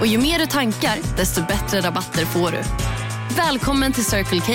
[0.00, 2.62] Och ju mer du tankar, desto bättre rabatter får du.
[3.36, 4.52] Välkommen till Circle K.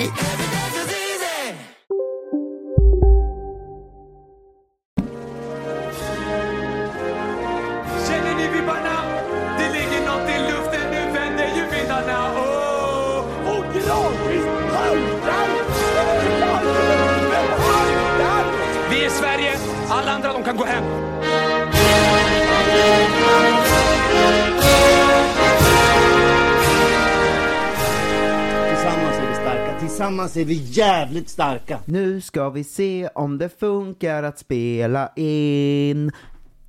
[30.02, 31.78] tillsammans är vi jävligt starka.
[31.84, 36.12] Nu ska vi se om det funkar att spela in.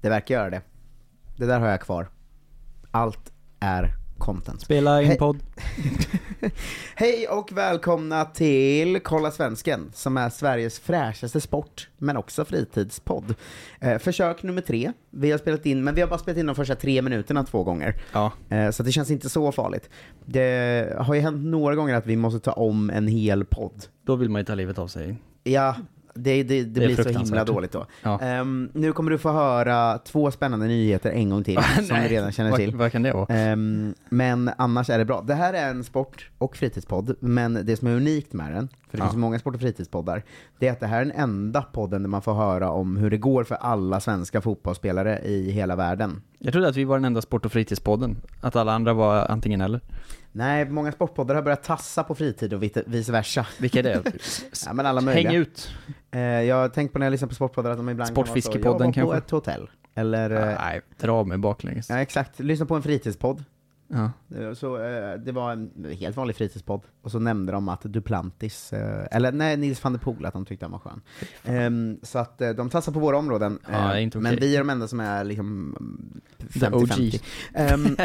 [0.01, 0.61] Det verkar göra det.
[1.37, 2.09] Det där har jag kvar.
[2.91, 4.61] Allt är content.
[4.61, 5.17] Spela in Hej.
[5.17, 5.39] podd.
[6.95, 13.35] Hej och välkomna till Kolla Svensken, som är Sveriges fräschaste sport, men också fritidspodd.
[13.79, 14.91] Eh, försök nummer tre.
[15.09, 17.63] Vi har spelat in, men vi har bara spelat in de första tre minuterna två
[17.63, 18.01] gånger.
[18.13, 18.31] Ja.
[18.49, 19.89] Eh, så det känns inte så farligt.
[20.25, 23.85] Det har ju hänt några gånger att vi måste ta om en hel podd.
[24.05, 25.17] Då vill man ju ta livet av sig.
[25.43, 25.75] Ja,
[26.13, 27.85] det, det, det, blir så himla dåligt då.
[28.01, 28.19] Ja.
[28.19, 32.31] Ehm, nu kommer du få höra två spännande nyheter en gång till, som du redan
[32.31, 32.75] känner vad, till.
[32.75, 33.25] Vad kan det vara?
[33.29, 35.21] Ehm, men annars är det bra.
[35.21, 38.97] Det här är en sport och fritidspodd, men det som är unikt med den, för
[38.97, 39.07] det Ja.
[39.07, 40.23] finns många sport och fritidspoddar,
[40.59, 43.09] det är att det här är den enda podden där man får höra om hur
[43.09, 46.21] det går för alla svenska fotbollsspelare i hela världen.
[46.39, 48.17] Jag trodde att vi var den enda sport och fritidspodden.
[48.41, 49.81] Att alla andra var antingen eller.
[50.35, 53.47] Nej, många sportpoddar har börjat tassa på fritid och vice- versa.
[53.59, 54.01] Vilka är det?
[54.65, 55.29] Ja, men alla möjliga.
[55.31, 55.71] Häng ut!
[56.11, 58.25] Eh, jag har tänkt på när jag lyssnar på sportpoddar att de ibland kan vara
[58.25, 59.17] så, Sportfiskepodden jag var på kanske?
[59.17, 59.69] ett hotell.
[59.95, 61.89] Eller, eh, Nej, dra mig baklänges.
[61.89, 63.43] ja exakt, lyssna på en fritidspodd.
[63.93, 64.11] Ja.
[64.37, 68.73] Eh, Så, eh, det var en helt vanlig fritidspodd, och så nämnde de att Duplantis,
[68.73, 71.01] eh, eller nej, Nils van der Poel, att de tyckte han var skön.
[71.43, 74.87] Ehm, så att de tassar på våra områden, Ja, inte men vi är de enda
[74.87, 75.75] som är liksom
[76.37, 77.15] The 50-50.
[77.15, 77.19] OG.
[77.53, 77.97] Ehm,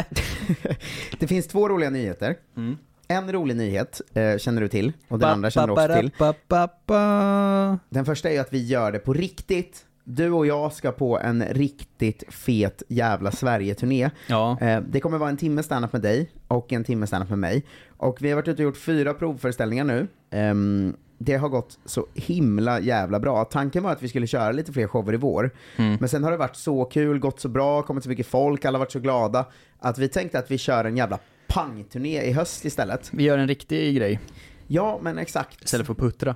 [1.19, 2.35] det finns två roliga nyheter.
[2.57, 2.77] Mm.
[3.07, 6.11] En rolig nyhet eh, känner du till, och den andra känner du också till.
[6.47, 7.79] Ba, ba.
[7.89, 9.85] Den första är ju att vi gör det på riktigt.
[10.11, 14.09] Du och jag ska på en riktigt fet jävla Sverige-turné.
[14.27, 14.57] Ja.
[14.61, 17.65] Eh, Det kommer vara en timme standup med dig och en timme standup med mig.
[17.97, 20.07] Och vi har varit ute och gjort fyra provföreställningar nu.
[20.31, 23.43] Ehm, Det har gått så himla jävla bra.
[23.45, 25.51] Tanken var att vi skulle köra lite fler shower i vår.
[25.77, 25.97] Mm.
[25.99, 28.77] Men sen har det varit så kul, gått så bra, kommit så mycket folk, alla
[28.77, 29.45] har varit så glada.
[29.79, 33.09] Att vi tänkte att vi kör en jävla pangturné i höst istället.
[33.13, 34.19] Vi gör en riktig grej
[34.67, 35.63] Ja, men exakt.
[35.63, 36.35] istället för att puttra.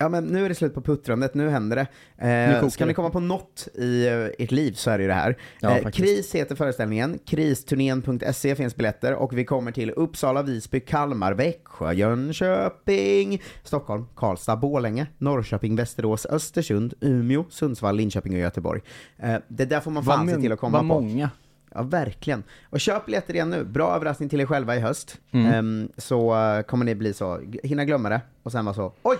[0.00, 1.86] Ja men nu är det slut på puttrandet, nu händer det.
[2.26, 2.88] Nu Eh, ska det.
[2.88, 5.36] ni komma på något i eh, ert liv så är det ju det här.
[5.60, 5.90] Ja, eh.
[5.90, 13.42] Kris heter föreställningen, kristurnén.se finns biljetter och vi kommer till Uppsala, Visby, Kalmar, Växjö, Jönköping,
[13.64, 18.80] Stockholm, Karlstad, Borlänge, Norrköping, Västerås, Östersund, Umeå, Sundsvall, Linköping och Göteborg.
[19.18, 20.84] Eh, det där får man fan se till att komma på.
[20.84, 21.30] många.
[21.74, 22.42] Ja, verkligen.
[22.70, 23.64] Och köp biljetter igen nu.
[23.64, 25.18] Bra överraskning till er själva i höst.
[25.30, 25.46] Mm.
[25.52, 29.16] Ehm, så eh, kommer ni bli så, hinna glömma det och sen vara så, oj!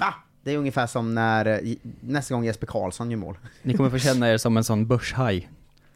[0.00, 0.14] Va?
[0.42, 1.58] Det är ungefär som när, eh,
[2.00, 3.38] nästa gång Jesper Karlsson gör mål.
[3.62, 5.48] Ni kommer få känna er som en sån börshaj.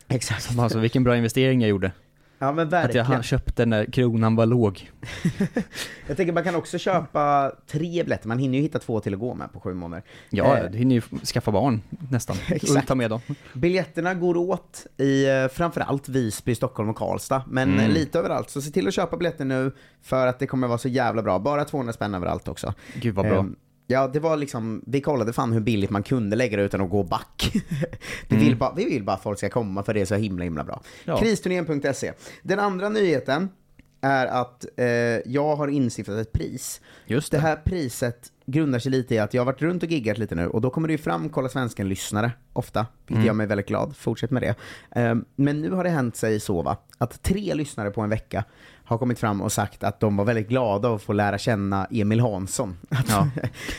[0.09, 0.59] Exakt.
[0.59, 1.92] Alltså vilken bra investering jag gjorde.
[2.38, 3.22] Ja men Att jag verkligen.
[3.22, 4.91] köpte när kronan var låg.
[6.06, 9.20] Jag tänker man kan också köpa tre biljetter, man hinner ju hitta två till att
[9.20, 10.04] gå med på sju månader.
[10.31, 12.37] Ja, Eh, du hinner ju skaffa barn nästan.
[12.81, 13.20] Och ta med dem.
[13.53, 17.91] Biljetterna går åt i eh, framförallt Visby, Stockholm och Karlstad, men Mm.
[17.91, 18.50] lite överallt.
[18.50, 19.72] Så se till att köpa biljetter nu,
[20.03, 21.38] för att det kommer vara så jävla bra.
[21.38, 22.75] Bara 200 spänn överallt också.
[22.94, 23.47] Gud vad bra.
[23.86, 26.90] Ja, det var liksom, vi kollade fan hur billigt man kunde lägga det utan att
[26.90, 27.50] gå back.
[28.28, 28.44] vi, Mm.
[28.46, 30.64] vill bara, vi vill bara att folk ska komma för det är så himla himla
[30.64, 30.82] bra.
[31.04, 31.16] Ja.
[31.18, 32.12] Kristurnén.se.
[32.42, 33.48] Den andra nyheten
[34.00, 34.86] är att eh,
[35.32, 36.81] jag har instiftat ett pris.
[37.06, 37.40] Just Det det.
[37.40, 40.46] här priset grundar sig lite i att jag har varit runt och giggat lite nu
[40.46, 43.26] och då kommer det ju fram Kolla Svensken-lyssnare ofta, vilket Mm.
[43.26, 43.96] gör mig väldigt glad.
[43.96, 44.54] Fortsätt med det.
[45.00, 48.44] Ehm, men nu har det hänt sig så va, att tre lyssnare på en vecka
[48.84, 52.20] har kommit fram och sagt att de var väldigt glada att få lära känna Emil
[52.20, 52.76] Hansson.
[52.88, 53.28] Att Ja.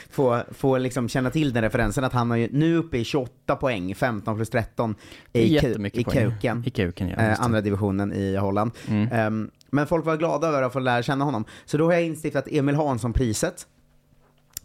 [0.10, 3.96] få, få liksom känna till den referensen att han ju nu uppe i 28 poäng,
[3.96, 4.96] 15 plus 13
[5.32, 6.64] Det är i, i kuken.
[6.66, 7.16] I kuken, ja.
[7.16, 8.72] Eh, andra divisionen i Holland.
[8.88, 9.08] Mm.
[9.12, 11.46] Ehm, men folk var glada över att få lära känna honom.
[11.66, 13.68] Så då har jag instiftat Emil Hansson-priset.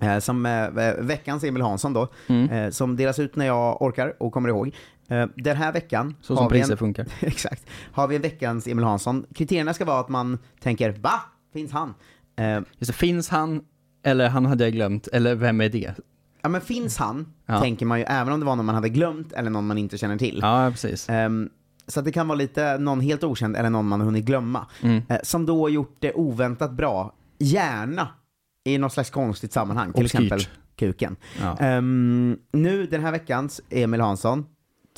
[0.00, 2.50] Eh, som eh, veckans Emil Hansson då, Mm.
[2.50, 4.74] eh, som delas ut när jag orkar och kommer ihåg.
[5.10, 7.06] Eh, Den här veckan Så som priser en, funkar.
[7.20, 9.24] exakt, har vi veckans Emil Hansson.
[9.34, 11.20] Kriterierna ska vara att man tänker va?
[11.52, 11.94] Finns han?
[12.36, 12.46] Eh,
[12.78, 13.60] Just det, finns han,
[14.04, 15.94] eller han hade jag glömt, eller vem är det?
[16.42, 17.60] Ja men finns han, Ja.
[17.60, 19.98] tänker man ju även om det var någon man hade glömt eller någon man inte
[19.98, 20.38] känner till.
[20.42, 21.08] Ja, precis.
[21.08, 21.48] Ehm,
[21.86, 24.66] så det kan vara lite någon helt okänd eller någon man har hunnit glömma.
[24.82, 25.02] Mm.
[25.08, 28.08] Eh, som då gjort det oväntat bra, gärna
[28.64, 30.20] i något slags konstigt sammanhang, till Obskyrt.
[30.20, 30.40] exempel
[30.76, 31.16] kuken.
[31.40, 31.56] Ja.
[31.58, 34.46] Ehm, nu den här veckans Emil Hansson,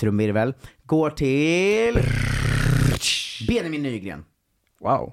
[0.06, 0.54] trumvirvel,
[0.84, 1.98] går till
[3.48, 4.24] Benjamin Nygren.
[4.80, 5.12] Wow.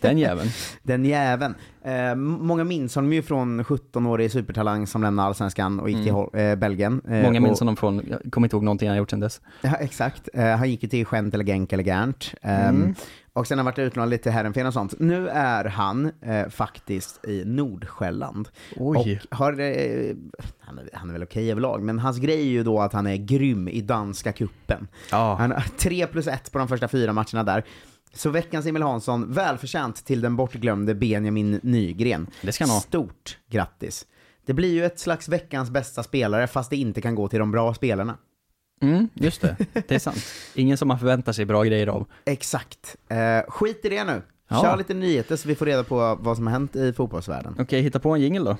[0.00, 0.50] Den jäveln.
[0.82, 1.54] Den jäveln.
[1.84, 6.38] Eh, många minns honom ju från 17-årig supertalang som lämnade allsvenskan och gick till Hol-
[6.50, 7.00] eh, Belgien.
[7.04, 7.22] Eh, Mm.
[7.22, 9.40] Många minns och- honom från, jag kommer inte ihåg någonting han har gjort sedan dess.
[9.60, 10.28] Ja, exakt.
[10.34, 12.34] Eh, han gick ju till Gent eller Genk eller Gernt.
[12.42, 12.94] Ehm, Mm.
[13.32, 14.94] Och sen har han varit utlånad lite till Herrenfen och sånt.
[14.98, 18.48] Nu är han eh, faktiskt i Nordsjälland.
[18.76, 19.20] Oj.
[19.30, 20.14] Och har, eh,
[20.68, 23.06] han, är, han är väl okej överlag, men hans grej är ju då att han
[23.06, 24.88] är grym i danska kuppen.
[25.10, 25.36] Ja.
[25.38, 27.64] Han har 3 plus 1 på de första fyra matcherna där.
[28.12, 32.26] Så veckans Emil Hansson, välförtjänt till den bortglömde Benjamin Nygren.
[32.42, 32.80] Det ska han ha.
[32.80, 34.06] Stort grattis.
[34.46, 37.50] Det blir ju ett slags veckans bästa spelare, fast det inte kan gå till de
[37.50, 38.16] bra spelarna.
[38.80, 39.56] Mm, just det.
[39.72, 40.24] Det är sant.
[40.54, 42.06] Ingen som man förväntar sig bra grejer av.
[42.24, 42.96] Exakt.
[43.08, 44.22] Eh, skit i det nu.
[44.48, 44.62] Ja.
[44.62, 47.56] Kör lite nyheter så vi får reda på vad som har hänt i fotbollsvärlden.
[47.58, 48.56] Okej, hitta på en jingel då.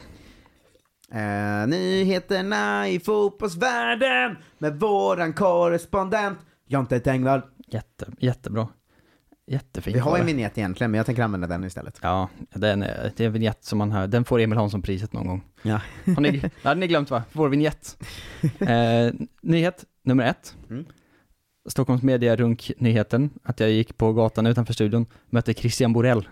[1.12, 7.42] Eh, nyheterna i fotbollsvärlden med våran korrespondent Jonte Tengvall.
[7.66, 8.68] Jätte, jättebra.
[9.46, 9.96] Jättefint.
[9.96, 11.98] Vi har en vignett egentligen, men jag tänker använda den istället.
[12.02, 14.06] Ja, den är, det är en vignett som man hör.
[14.06, 15.44] Den får Emil Hansson-priset någon gång.
[15.62, 15.80] Ja.
[16.06, 17.22] Har ni, det hade ni glömt va?
[17.32, 18.02] Vår vignett.
[18.58, 19.12] Eh,
[19.42, 20.56] nyhet nummer ett.
[20.70, 20.84] Mm.
[21.68, 26.28] Stockholms Media Runk-nyheten, att jag gick på gatan utanför studion, mötte Christian Borell.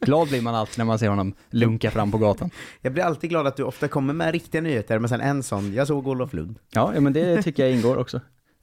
[0.00, 2.50] Glad blir man alltid när man ser honom lunka fram på gatan.
[2.80, 5.72] Jag blir alltid glad att du ofta kommer med riktiga nyheter, men sen en sån,
[5.74, 6.58] jag såg Olof Lund.
[6.70, 8.20] Ja, men det tycker jag ingår också.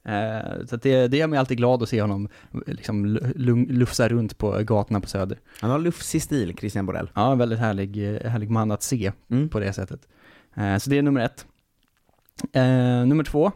[0.08, 2.28] Eh, så det, det gör mig alltid glad att se honom
[2.66, 3.06] liksom
[3.68, 5.38] lufsa runt på gatorna på Söder.
[5.60, 7.10] Han har lufsig stil, Christian Borell.
[7.14, 9.48] Ja, en väldigt härlig, eh, härlig man att se Mm.
[9.48, 10.00] på det sättet.
[10.56, 11.46] Eh, så det är nummer ett.
[13.08, 13.52] Nummer två.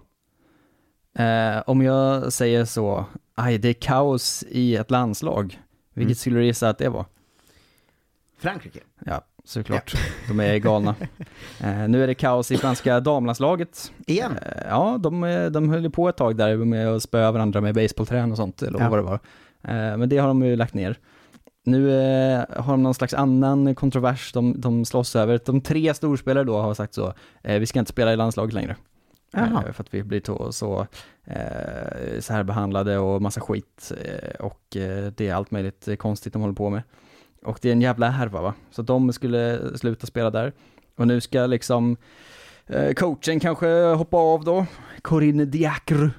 [1.66, 3.04] Om jag säger så,
[3.34, 5.60] aj det är kaos i ett landslag.
[5.94, 6.14] Vilket Mm.
[6.14, 7.06] skulle du gissa att det var?
[8.38, 8.80] Frankrike.
[9.04, 9.94] Ja, såklart.
[10.28, 10.94] De är galna.
[11.60, 13.92] Eh, nu är det kaos i franska damlandslaget.
[14.06, 14.32] Igen.
[14.42, 17.60] Eh, ja, de, eh, de höll ju på ett tag där med att spöa varandra
[17.60, 18.88] med baseballträn och sånt, eller Ja.
[18.88, 19.20] vad det var.
[19.62, 20.98] Eh, men det har de ju lagt ner.
[21.64, 25.40] Nu eh, har de någon slags annan kontrovers de, de slåss över.
[25.44, 27.12] De tre storspelare då har sagt så,
[27.42, 28.76] eh, vi ska inte spela i landslaget längre.
[29.32, 29.72] Jaha.
[29.72, 30.86] För att vi blir så, så,
[32.20, 33.92] så här behandlade och massa skit
[34.40, 34.60] och
[35.16, 36.82] det är allt möjligt konstigt de håller på med.
[37.48, 38.54] Och det är en jävla härva va.
[38.70, 40.52] Så de skulle sluta spela där.
[40.96, 41.96] Och nu ska liksom
[42.66, 44.66] eh, coachen kanske hoppa av då.
[45.02, 46.10] Corinne Diacre.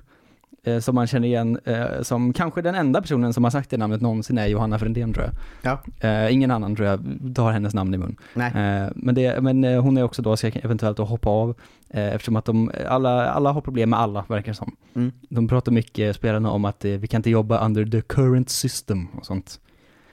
[0.64, 3.78] Eh, som man känner igen eh, som kanske den enda personen som har sagt det
[3.78, 5.34] namnet någonsin är Johanna Frändén tror jag.
[5.62, 6.08] Ja.
[6.10, 7.00] Eh, ingen annan tror jag
[7.36, 8.16] tar hennes namn i mun.
[8.36, 11.56] Eh, men, det, men eh, hon är också då, ska eventuellt då hoppa av,
[11.90, 14.76] eftersom att de, alla, alla har problem med alla, verkar som.
[14.96, 15.12] Mm.
[15.30, 19.26] De pratar mycket, spelarna, om att vi kan inte jobba under the current system och
[19.26, 19.60] sånt.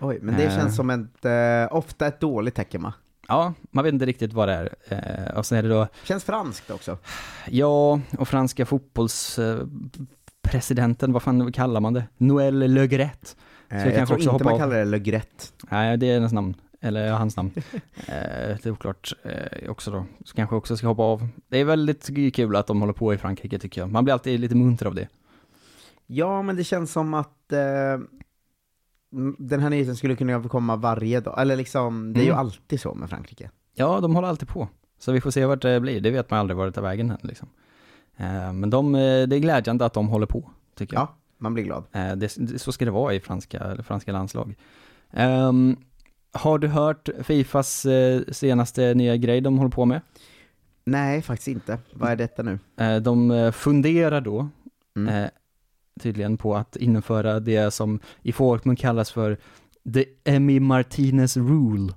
[0.01, 0.57] Oj, men det Eh.
[0.57, 2.93] känns som ett, eh, ofta ett dåligt tecken va?
[3.29, 4.75] Ja, man vet inte riktigt vad det är.
[5.29, 6.99] Eh, och sen är det då, Känns franskt också.
[7.51, 10.07] ja, och franska fotbollspresidenten,
[10.43, 12.05] presidenten, vad fan kallar man det?
[12.17, 13.37] Noël Le Gret.
[13.69, 14.59] Eh, jag jag tror också inte man av.
[14.59, 15.53] kallar det Le Gret.
[15.71, 16.55] Nej, det är hennes namn.
[16.81, 17.51] Eller hans namn.
[18.07, 18.13] eh,
[18.63, 20.07] det är oklart eh, också då.
[20.25, 21.29] Så kanske också ska hoppa av.
[21.49, 23.91] Det är väldigt kul att de håller på i Frankrike tycker jag.
[23.91, 25.09] Man blir alltid lite munter av det.
[26.07, 27.59] Ja, men det känns som att eh,
[29.39, 31.41] den här nyheten skulle kunna komma varje dag.
[31.41, 32.39] Eller liksom, det är ju Mm.
[32.41, 33.51] alltid så med Frankrike.
[33.75, 34.69] Ja, de håller alltid på.
[34.99, 36.01] Så vi får se vart det blir.
[36.01, 37.49] Det vet man aldrig vart det tar vägen än liksom.
[38.17, 41.03] Eh, men de, eh, det är glädjande att de håller på, tycker jag.
[41.03, 41.85] Ja, man blir glad.
[41.93, 44.55] Eh, det, det, så ska det vara i franska, franska landslag.
[45.13, 45.77] Ehm,
[46.33, 47.87] har du hört Fifas
[48.33, 50.01] senaste nya grej de håller på med?
[50.85, 51.79] Nej, faktiskt inte.
[51.93, 52.59] Vad är detta nu?
[53.03, 54.49] De funderar då
[54.97, 55.29] Mm.
[56.01, 59.39] Tydligen på att införa det som i folkmun kallas för
[59.95, 61.93] the Emmy Martinez rule.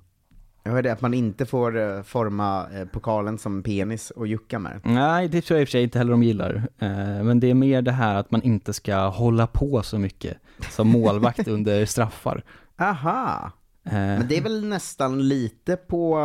[0.64, 4.82] Jag hörde att man inte får eh, forma eh, pokalen som penis och jucka med.
[4.84, 6.56] Nej, det tror jag i och för sig inte heller de gillar.
[6.80, 10.38] Eh, men det är mer det här att man inte ska hålla på så mycket
[10.70, 12.44] som målvakt under straffar.
[12.78, 13.52] Aha!
[13.84, 16.20] Men det är väl nästan lite på,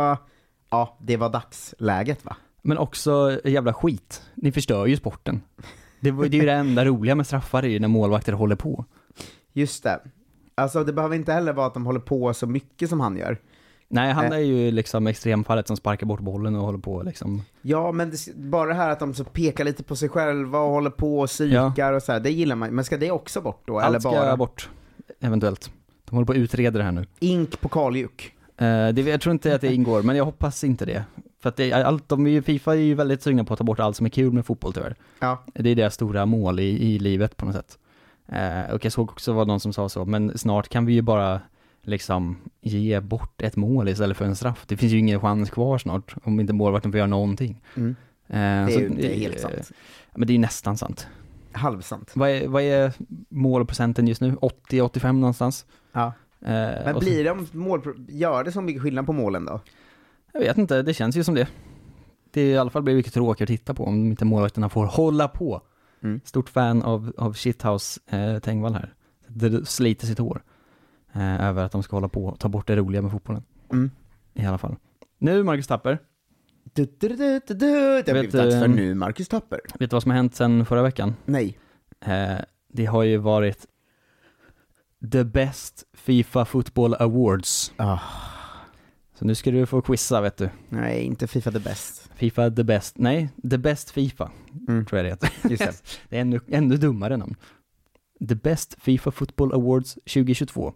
[0.69, 2.35] ja, det var dagsläget va?
[2.61, 4.21] Men också jävla skit.
[4.35, 5.41] Ni förstör ju sporten.
[6.05, 8.55] Det, var- det är ju det enda roliga med straffar är ju när målvakter håller
[8.55, 8.85] på.
[9.53, 9.99] Just det.
[10.55, 13.37] Alltså det behöver inte heller vara att de håller på så mycket som han gör.
[13.87, 14.31] Nej, han Eh.
[14.31, 17.41] är ju liksom extremfallet som sparkar bort bollen och håller på liksom.
[17.61, 20.69] Ja, men det, bara det här att de så pekar lite på sig själva och
[20.71, 23.61] håller på och psykar och så här, det gillar man Men ska det också bort
[23.65, 23.79] då?
[23.79, 24.69] eller Allt ska bara bort,
[25.19, 25.71] eventuellt.
[26.05, 27.05] De håller på att utreda det här nu.
[27.19, 28.31] ink på kaljuk?
[28.57, 31.03] Eh, det, jag tror inte att det ingår, men jag hoppas inte det.
[31.45, 33.63] För att det, allt, de är ju, Fifa är ju väldigt sugna på att ta
[33.63, 34.95] bort allt som är kul med fotboll tyvärr.
[35.19, 35.43] Ja.
[35.53, 37.77] Det är deras stora mål i, i livet på något sätt.
[38.27, 41.01] Eh, och jag såg också vad någon som sa så, men snart kan vi ju
[41.01, 41.41] bara
[41.81, 44.63] liksom ge bort ett mål istället för en straff.
[44.67, 47.61] Det finns ju ingen chans kvar snart om inte målvakten får göra någonting.
[47.75, 47.89] Mm.
[48.27, 49.71] Eh, Det är så- ju inte eh, helt sant.
[50.15, 51.07] Men det är ju nästan sant.
[51.51, 52.11] Halvsant.
[52.15, 52.93] Vad är, vad är
[53.29, 54.35] målprocenten just nu?
[54.35, 55.65] 80-85 någonstans?
[55.91, 56.05] Ja.
[56.05, 56.13] Eh,
[56.51, 59.61] Men så- blir det om mål, gör det så mycket skillnad på målen då?
[60.35, 61.47] Jag vet inte, det känns ju som det.
[62.31, 64.85] Det är i alla fall blir mycket tråkigt att titta på om inte målvakterna får
[64.85, 65.61] hålla på.
[66.03, 66.21] Mm.
[66.25, 68.93] Stort fan av, av Shithouse eh, Tengvall här.
[69.27, 70.43] Det sliter sitt hår.
[71.13, 73.43] Eh, över att de ska hålla på och ta bort det roliga med fotbollen.
[73.71, 73.91] Mm.
[74.33, 74.75] I alla fall.
[75.17, 75.99] Nu Marcus Tapper,
[76.73, 77.55] Du, du, du, du, du.
[78.01, 79.59] Det har blivit dags för nu, Marcus Tapper.
[79.79, 81.15] vet du vad som har hänt sen förra veckan?
[81.25, 81.57] Nej.
[82.05, 82.35] Eh,
[82.73, 83.65] det har ju varit
[85.11, 87.73] The Best Fifa Football Awards.
[87.77, 87.99] Ah.
[89.19, 90.49] Så nu ska du få quizza vet du.
[90.69, 92.09] Nej, inte Fifa the best.
[92.15, 94.31] Fifa The Best, nej, The Best Fifa,
[94.67, 94.85] Mm.
[94.85, 95.49] tror jag det heter.
[95.49, 95.83] Just det.
[96.09, 97.35] Det är ännu, ännu dummare namn.
[98.29, 100.73] The Best Fifa Football Awards 2022.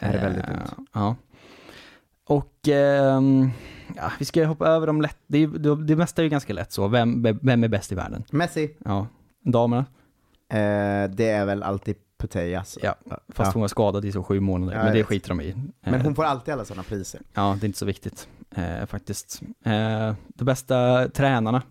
[0.00, 0.86] Är det väldigt Eh, dumt?
[0.92, 1.16] Ja.
[2.28, 3.50] Och ehm,
[3.96, 6.52] ja, vi ska hoppa över de lätt, det, är- det, det mesta är ju ganska
[6.52, 8.24] lätt så, vem, vem är bäst i världen?
[8.30, 8.76] Messi.
[8.84, 9.06] Ja,
[9.42, 9.84] damerna,
[10.48, 12.78] Eh, det är väl alltid Putellas.
[12.82, 12.94] ja,
[13.28, 13.50] fast Ja.
[13.54, 15.54] hon var skadad i så sju månader, Ja, men det skiter de i.
[15.80, 17.20] Men Eh, hon får alltid alla sådana priser.
[17.34, 19.42] Ja, det är inte så viktigt eh, faktiskt.
[19.64, 21.62] Eh, de bästa tränarna.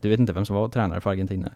[0.00, 1.52] Du vet inte vem som var tränare för Argentina?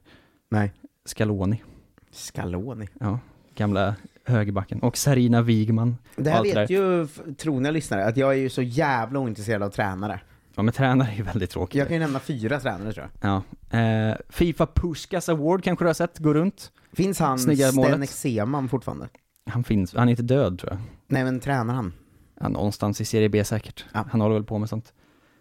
[0.51, 0.73] Nej.
[1.05, 1.63] Scaloni,
[2.11, 2.89] Scaloni.
[3.01, 3.19] ja,
[3.55, 3.95] gamla
[4.27, 4.81] högerbacken.
[4.81, 5.97] Och Sarina Wigman.
[6.17, 6.71] Det här vet rätt.
[6.71, 7.07] ju
[7.39, 10.21] trogna lyssnare, att jag är ju så jävla ointresserad av tränare.
[10.55, 11.79] Ja, men tränare är ju väldigt tråkigt.
[11.79, 13.43] Jag kan ju nämna fyra tränare tror jag.
[13.71, 13.79] Ja.
[13.79, 16.73] Eh, Fifa Puskas Award kanske du har sett gå runt?
[16.93, 17.73] Finns han Snygga.
[17.73, 19.09] Stenek Seman fortfarande?
[19.51, 20.81] Han finns, han är inte död tror jag.
[21.07, 21.93] Nej men tränar han?
[22.41, 23.85] Ja, någonstans i serie B säkert.
[23.93, 24.05] Ja.
[24.11, 24.93] Han håller väl på med sånt.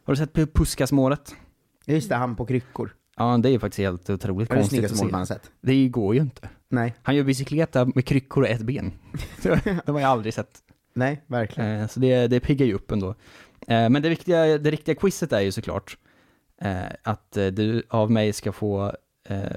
[0.06, 1.36] Har du sett Puskas-målet?
[1.86, 2.94] Just det, han på kryckor.
[3.18, 5.34] Ja, det är ju faktiskt helt otroligt Det det konstigt snyggaste att mål man se.
[5.34, 5.52] har sett.
[5.62, 6.50] Det går ju inte.
[6.70, 8.92] Nej, Han gör bicykleta med kryckor och ett ben.
[9.44, 10.60] det har jag aldrig sett.
[10.94, 11.82] nej, verkligen.
[11.82, 13.16] Eh, så det, det piggar ju upp ändå.
[13.68, 15.98] Eh, men det, viktiga, det riktiga quizet är ju såklart
[16.62, 18.96] eh, att eh, du av mig ska få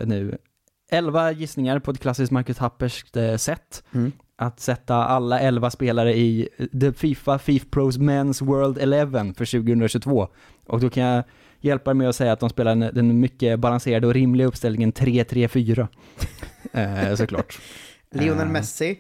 [0.04, 0.38] nu
[0.90, 3.84] 11 gissningar på ett klassiskt Marcus Tapperskt eh, sätt.
[3.94, 4.12] Mm.
[4.38, 6.48] Att sätta alla 11 spelare i
[6.80, 10.28] The Fifa FIFA Pros Men's World 11 för 2022.
[10.66, 11.24] Och då kan jag
[11.60, 15.88] hjälpa er med att säga att de spelar den, mycket balanserade och rimliga uppställningen 3-3-4.
[16.72, 17.58] eh, såklart.
[18.10, 18.98] Lionel Messi.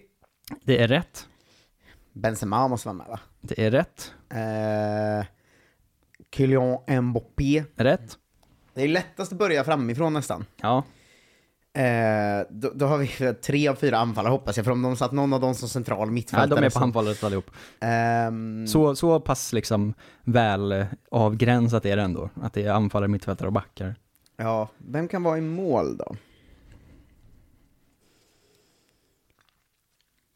[0.64, 1.26] Det är rätt.
[2.12, 3.20] Benzema måste vara med va?
[3.48, 4.12] Det är rätt.
[4.30, 5.26] Eh,
[6.36, 7.64] Kylian Mbappé.
[7.76, 8.18] Rätt.
[8.74, 10.44] Det är lättast att börja framifrån nästan.
[10.60, 10.84] Ja.
[11.76, 15.12] Eh, då, då har vi tre av fyra anfallare hoppas jag, för om de satt
[15.12, 17.50] någon av dem som central Nej, mittfältare de är på handbollet allihop.
[17.80, 22.30] Ehm, Så, så pass liksom väl avgränsat är det ändå.
[22.42, 23.94] Att det är anfallare, mittfältare och backar.
[24.36, 26.16] Ja, vem kan vara i mål då?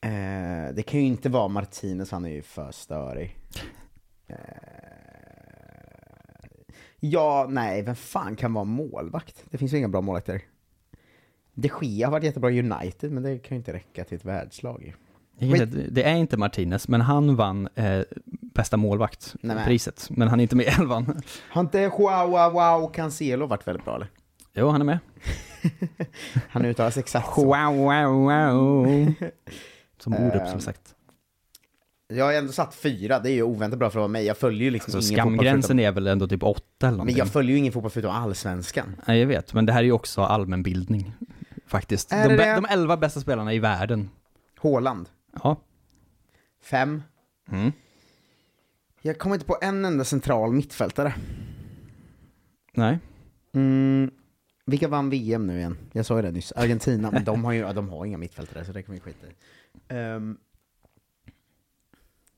[0.03, 3.37] Eh, det kan ju inte vara Martinez, han är ju för störig.
[4.27, 4.37] Eh,
[7.01, 9.45] ja, nej, vem fan kan vara målvakt?
[9.51, 10.43] Det finns ju inga bra målvakter.
[11.55, 14.25] De Gea har varit jättebra i United, men det kan ju inte räcka till ett
[14.25, 14.95] världslag.
[15.63, 18.01] Att Det är inte Martinez, men han vann eh,
[18.55, 20.09] bästa målvakt Nej, men- priset.
[20.11, 21.23] Men han är inte med i elvan.
[21.51, 24.09] Har inte Joao Wow Cancelo varit väldigt bra eller?
[24.53, 24.99] Jo, han är med.
[26.49, 27.45] Han uttalas exakt så.
[27.45, 29.15] Wow, wow, wow.
[30.01, 30.95] Som Orup Ehm, som sagt.
[32.13, 34.25] Jag har ändå satt fyra, det är ju oväntat bra för att vara mig.
[34.25, 35.79] Jag följer ju liksom Så ingen skamgränsen förutom...
[35.81, 37.17] är väl ändå typ åtta eller Men någonting.
[37.17, 38.97] jag följer ju ingen fotboll förutom allsvenskan.
[39.07, 39.55] Nej, jag vet.
[39.55, 41.13] Men det här är ju också allmänbildning.
[41.67, 42.13] Faktiskt.
[42.13, 44.11] Är De, det de elva bästa spelarna i världen.
[44.63, 45.09] Haaland,
[45.43, 45.57] Ja.
[46.63, 47.03] fem.
[47.53, 47.73] Mm.
[49.03, 51.15] Jag kommer inte på en enda central mittfältare.
[52.75, 52.99] Nej.
[53.55, 54.11] Mm.
[54.67, 55.79] Vilka vann VM nu igen?
[55.93, 56.53] Jag sa ju det nyss.
[56.53, 59.31] Argentina, men de har ju de har inga mittfältare så det kan vi skita i.
[59.89, 60.39] Ehm,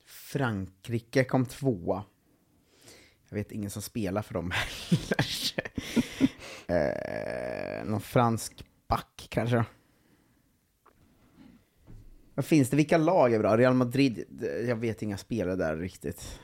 [0.04, 2.04] Frankrike kom tvåa.
[3.28, 5.62] Jag vet ingen som spelar för dem heller.
[7.80, 9.64] uh, någon fransk back kanske?
[12.34, 12.76] Vad finns det?
[12.76, 13.56] Vilka lag är bra?
[13.56, 14.24] Real Madrid?
[14.68, 16.40] Jag vet inga spelare där riktigt.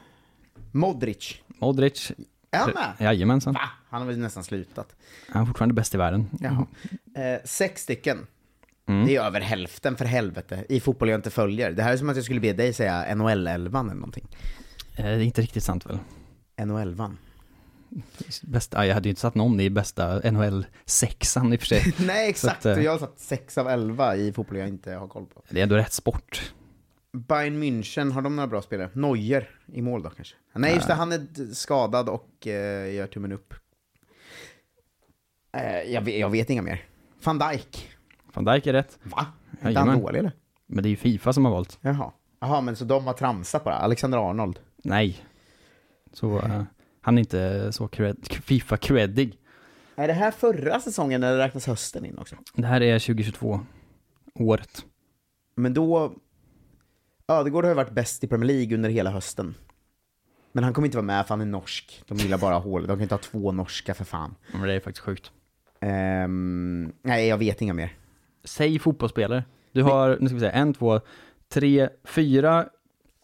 [0.73, 1.43] Modric.
[1.47, 2.13] Modric.
[2.51, 2.95] Är han med?
[2.99, 3.55] Jajamensan.
[3.55, 3.71] Va?
[3.89, 4.97] Han har väl nästan slutat.
[5.29, 6.27] Han är fortfarande bäst i världen.
[6.41, 6.67] Jaha.
[7.15, 8.27] Eh, sex stycken.
[8.89, 9.07] Mm.
[9.07, 11.73] Det är över hälften för helvete, i fotboll jag inte följer.
[11.73, 14.29] Det här är som att jag skulle be dig säga NHL-11 eller någonting.
[14.97, 15.99] Eh, Det är inte riktigt sant väl?
[16.57, 17.17] NHL-11.
[18.43, 21.95] Bästa, ja, jag hade ju inte satt någon i bästa NHL-sexan i och för sig.
[22.07, 24.93] Nej exakt, att, eh, och jag har satt 6 av 11 i fotboll jag inte
[24.93, 25.43] har koll på.
[25.49, 26.53] Det är ändå rätt sport.
[27.13, 28.91] Bayern München, har de några bra spelare?
[28.93, 30.35] Neuer i mål då kanske?
[30.55, 33.55] Nej just det, han är skadad och eh, gör tummen upp.
[35.57, 36.85] Eh, jag, vet, jag vet inga mer.
[37.25, 37.89] Van Dijk.
[38.39, 38.99] Van Dijk är rätt.
[39.03, 39.27] Va?
[39.61, 40.33] Är inte han dålig eller?
[40.67, 41.79] Men det är ju Fifa som har valt.
[41.81, 42.13] Jaha.
[42.41, 43.75] Jaha, men så de har tramsat bara?
[43.75, 44.59] Alexander Arnold?
[44.77, 45.25] Nej.
[46.13, 46.63] Så eh,
[47.01, 49.39] han är inte så cred, Fifa-creddig.
[49.97, 52.37] Är det här förra säsongen eller räknas hösten in också?
[52.55, 53.61] Det här är 2022.
[54.35, 54.85] Året.
[55.55, 56.13] Men då...
[57.29, 59.55] Ödegård har ju varit bäst i Premier League under hela hösten.
[60.53, 62.03] Men han kommer inte vara med för han är norsk.
[62.07, 62.87] De gillar bara hål.
[62.87, 64.35] De kan inte ha två norska för fan.
[64.53, 65.33] Men det är faktiskt sjukt.
[65.81, 67.93] Ehm, nej, jag vet inga mer.
[68.49, 69.45] Säg fotbollsspelare.
[69.73, 71.01] Du har, nu ska vi säga, en, två,
[71.49, 72.69] tre, fyra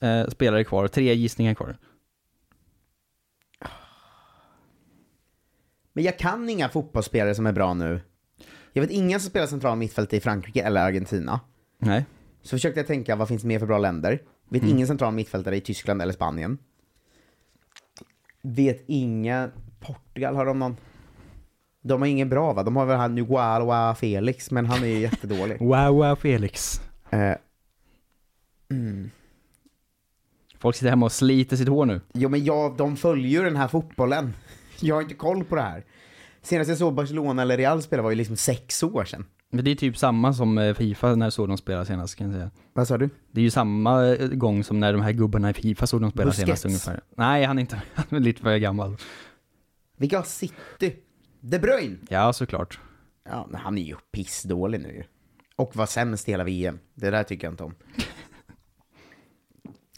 [0.00, 1.76] eh, spelare kvar, tre gissningar kvar.
[5.92, 8.00] Men jag kan inga fotbollsspelare som är bra nu.
[8.72, 11.40] Jag vet ingen som spelar central mittfält i Frankrike eller Argentina.
[11.78, 12.04] Nej.
[12.42, 14.22] Så försökte jag tänka, vad finns mer för bra länder?
[14.48, 16.58] Vet ingen central mittfältare i Tyskland eller Spanien.
[18.42, 19.50] Vet inga...
[19.80, 20.76] Portugal, har de någon?
[21.86, 22.62] De har ingen bra va?
[22.62, 25.58] De har väl han Nugualoa Felix, men han är ju jättedålig.
[25.60, 26.80] Wow, wow, Felix.
[27.10, 27.32] Eh,
[30.58, 32.00] Folk sitter hemma och sliter sitt hår nu.
[32.12, 34.34] jo men jag, de följer ju den här fotbollen.
[34.80, 35.84] Jag har inte koll på det här.
[36.42, 39.24] Senast jag såg Barcelona eller Real spela var ju liksom sex år sedan.
[39.50, 42.34] Men det är typ samma som eh, Fifa när såg de spela senast kan jag
[42.36, 42.50] säga.
[42.72, 43.10] Vad sa du?
[43.32, 46.10] Det är ju samma eh, gång som när de här gubbarna i Fifa såg de
[46.10, 46.46] spela Busquets.
[46.46, 47.00] senast ungefär.
[47.16, 48.96] Nej, han är inte, han är lite för gammal.
[49.96, 50.96] Vilka har City?
[51.46, 51.96] De Bruyne?
[52.08, 52.78] Ja, såklart.
[53.24, 55.02] Ja, men han är ju pissdålig nu ju.
[55.56, 56.78] Och var sämst i hela VM.
[56.94, 57.74] Det där tycker jag inte om.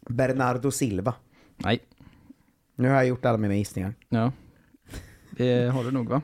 [0.09, 1.15] Bernardo Silva.
[1.57, 1.81] Nej,
[2.77, 3.95] Nu har jag gjort alla mina gissningar.
[4.09, 4.33] ja.
[5.31, 6.23] Det har du nog va?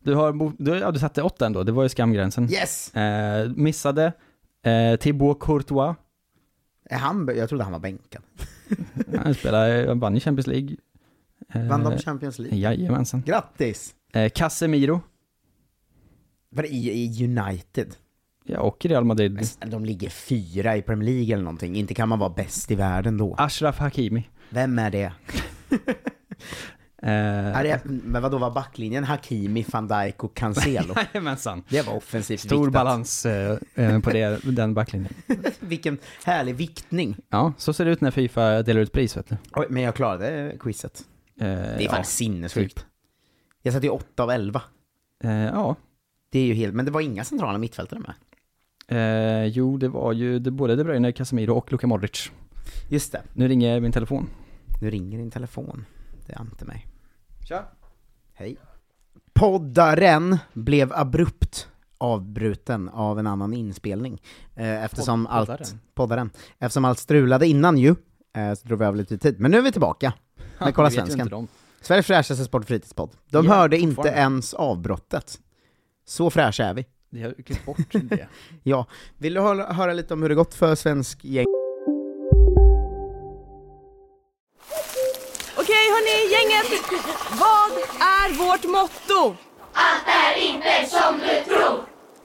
[0.00, 2.50] Du har, du, ja, du satte åtta ändå, det var ju skamgränsen.
[2.52, 2.94] Yes!
[2.94, 4.12] Eh, missade
[4.62, 5.96] eh, Thibaut Courtois.
[6.90, 8.22] Är han, jag trodde han var bänkad.
[9.24, 10.76] Han spelade, han vann ju Champions League.
[11.54, 12.58] Eh, Vann de Champions League?
[12.58, 13.22] Jajamensan.
[13.26, 13.94] Grattis!
[14.16, 15.00] Eh, Casemiro.
[16.50, 17.94] Var det i, i United?
[18.44, 19.48] Ja, och Real Madrid.
[19.66, 21.76] De ligger fyra i Premier League eller någonting.
[21.76, 23.34] Inte kan man vara bäst i världen då.
[23.38, 24.28] Ashraf Hakimi.
[24.50, 25.12] Vem är det?
[27.02, 27.12] Eh,
[27.58, 30.94] Är det men vadå var backlinjen Hakimi, van Dijk och Cancelo?
[31.14, 31.62] Jajamensan.
[31.68, 32.72] Det var offensivt Stor viktat.
[32.72, 35.12] balans eh, eh, på det, den backlinjen.
[35.60, 37.16] Vilken härlig viktning.
[37.28, 39.36] Ja, så ser det ut när Fifa delar ut pris vet du.
[39.52, 41.02] Oj, men jag klarade quizet.
[41.40, 42.04] Eh, Det är fan ja.
[42.04, 42.86] sinnessjukt.
[43.66, 44.62] Jag satte ju 8 av 11.
[45.24, 45.76] Eh, ja.
[46.30, 48.14] Det är ju helt, men det var inga centrala mittfältare med.
[48.88, 52.30] Eh, jo, det var ju det, både De Bruyne, Casemiro och Luka Modric.
[52.88, 53.22] Just det.
[53.32, 54.28] Nu ringer min telefon.
[54.80, 55.84] Nu ringer din telefon.
[56.26, 56.86] Det är inte mig.
[57.48, 57.64] Tja.
[58.34, 58.56] Hej.
[59.32, 64.22] Poddaren blev abrupt avbruten av en annan inspelning.
[64.54, 65.48] Eh, eftersom Podd- allt...
[65.48, 65.80] poddaren?
[65.94, 66.30] Poddaren.
[66.58, 67.94] Eftersom allt strulade innan ju,
[68.36, 69.40] eh, så drog vi av lite tid.
[69.40, 70.12] Men nu är vi tillbaka.
[70.58, 71.48] Men kolla svensken.
[71.86, 72.02] Inte.
[72.02, 73.10] Sveriges fräschaste sport och fritidspodd.
[73.30, 75.38] De Ja, hörde inte ens avbrottet.
[76.06, 76.84] Så fräscha är vi.
[77.10, 78.28] Vi har klippt bort det.
[78.62, 78.86] Ja.
[79.18, 81.46] Vill du höra, höra lite om hur det gått för svensk gäng?
[85.56, 86.82] Okej hörni, gänget!
[87.30, 89.36] Vad är vårt motto?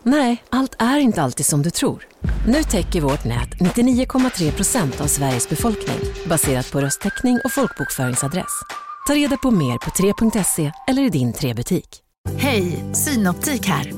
[0.04, 2.08] Nej, allt är inte alltid som du tror.
[2.47, 8.62] Nu täcker vårt nät 99,3 procent av Sveriges befolkning baserat på röstteckning och folkbokföringsadress.
[9.08, 12.00] Ta reda på mer på 3.se eller i din 3-butik.
[12.38, 13.94] Hej, Synoptik här.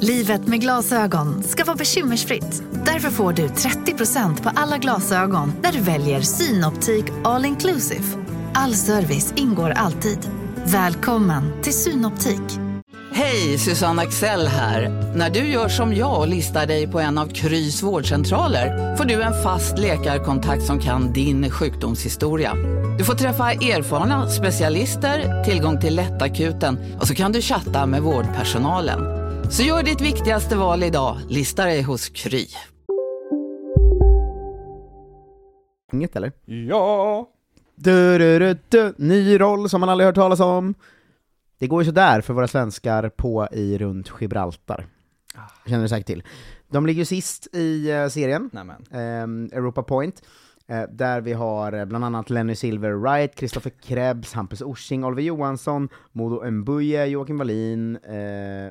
[0.00, 2.62] Livet med glasögon ska vara bekymmersfritt.
[2.86, 8.04] Därför får du 30% på alla glasögon när du väljer Synoptik All Inclusive.
[8.54, 10.30] All service ingår alltid.
[10.64, 12.67] Välkommen till Synoptik.
[13.18, 14.88] Hej, Susanne Axel här.
[15.16, 19.22] När du gör som jag och listar dig på en av Krys vårdcentraler får du
[19.22, 22.54] en fast läkarkontakt som kan din sjukdomshistoria.
[22.98, 29.00] Du får träffa erfarna specialister, tillgång till lättakuten och så kan du chatta med vårdpersonalen.
[29.50, 32.46] Så gör ditt viktigaste val idag, lista dig hos Kry.
[35.92, 36.32] Inget eller?
[36.44, 37.28] ja.
[37.74, 38.94] Du, du, du, du.
[38.98, 40.74] Ny roll som man aldrig hört talas om.
[41.58, 44.86] Det går ju sådär för våra svenskar på i runt Gibraltar.
[45.66, 46.22] Känner du säkert till.
[46.70, 48.50] De ligger ju sist i eh, serien,
[48.90, 50.22] ehm, Europa Point,
[50.66, 55.22] eh, där vi har eh, bland annat Lenny Silver Wright, Kristoffer Krebs, Hampus Orsing, Oliver
[55.22, 58.12] Johansson, Modo Mbuye, Joakim Wallin, eh,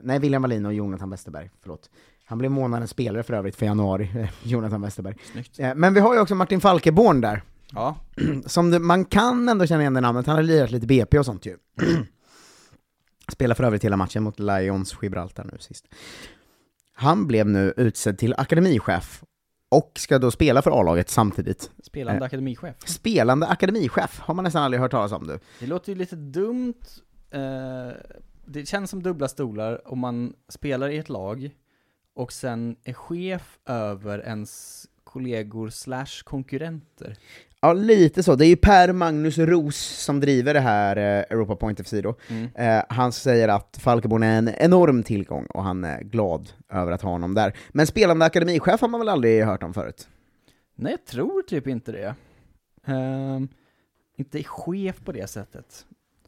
[0.04, 1.90] nej William Wallin och Jonathan Westerberg, förlåt.
[2.26, 5.16] Han blev månadens spelare för övrigt för januari, Jonathan Westerberg.
[5.32, 5.60] Snyggt.
[5.60, 7.42] Eh, Men vi har ju också Martin Falkeborn där,
[7.74, 7.96] Ja,
[8.46, 11.26] som du, man kan ändå känna igen det namnet, han har lirat lite BP och
[11.26, 11.58] sånt ju.
[13.32, 15.86] Spelar för övrigt hela matchen mot Lions Gibraltar nu sist.
[16.94, 19.24] Han blev nu utsedd till akademichef,
[19.70, 21.72] och ska då spela för A-laget samtidigt.
[21.84, 22.26] spelande Eh.
[22.26, 22.76] akademichef.
[22.86, 25.40] Spelande akademichef, har man nästan aldrig hört talas om du.
[25.60, 26.74] Det låter ju lite dumt.
[27.32, 27.90] Eh,
[28.46, 31.50] det känns som dubbla stolar om man spelar i ett lag
[32.14, 37.18] och sen är chef över ens kollegor slash konkurrenter.
[37.68, 38.36] Ja, lite så.
[38.36, 42.16] Det är ju Per Magnus Ros som driver det här eh, Europa Point FC då.
[42.28, 42.50] Mm.
[42.56, 47.02] Eh, han säger att Falkeborn är en enorm tillgång och han är glad över att
[47.02, 47.54] ha honom där.
[47.70, 50.08] Men spelande akademichef har man väl aldrig hört om förut?
[50.76, 52.16] Nej, jag tror typ inte det.
[52.86, 53.48] Ehm,
[54.18, 55.86] inte chef på det sättet.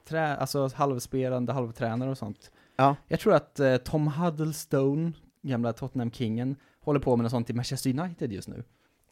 [0.09, 2.51] Trä, alltså halvspelande, halvtränare och sånt.
[2.75, 2.95] Ja.
[3.07, 7.99] Jag tror att eh, Tom Huddlestone, gamla Tottenham-kingen, håller på med något sånt i Manchester
[7.99, 8.63] United just nu.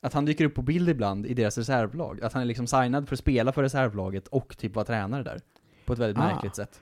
[0.01, 2.21] Att han dyker upp på bild ibland i deras reservlag.
[2.23, 5.39] Att han är liksom signad för att spela för reservlaget och typ vara tränare där.
[5.85, 6.27] På ett väldigt Ah.
[6.33, 6.79] märkligt sätt.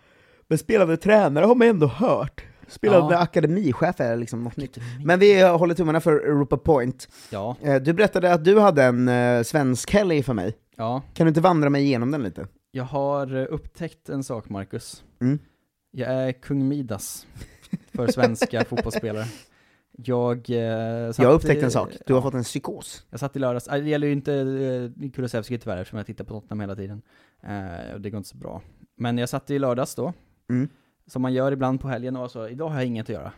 [0.47, 2.43] Men spelande tränare har man ändå hört.
[2.67, 3.19] Spelande Ja.
[3.19, 4.77] akademichef är liksom något nytt.
[5.05, 7.07] Men vi håller tummarna för Europa Point.
[7.29, 10.53] Ja, Eh, du berättade att du hade en eh, svensk helg för mig.
[10.75, 11.01] ja.
[11.13, 12.47] Kan du inte vandra mig igenom den lite?
[12.71, 15.03] Jag har eh, upptäckt en sak, Marcus.
[15.21, 15.39] Mm.
[15.91, 17.27] Jag är kung Midas
[17.95, 19.25] för svenska fotbollsspelare.
[19.97, 20.37] Jag...
[20.37, 23.05] Eh, satt Jag har upptäckt i- en sak, du har ja, fått en psykos.
[23.09, 24.33] Jag satt i lördags, äh, det gäller ju inte
[25.03, 27.01] eh, Kulusevski tyvärr eftersom jag tittar på Tottenham hela tiden.
[27.43, 28.61] Eh, det går inte så bra.
[28.97, 30.13] Men jag satt i lördags då,
[30.49, 30.69] Mm.
[31.07, 33.31] som man gör ibland på helgen och så, idag har jag inget att göra.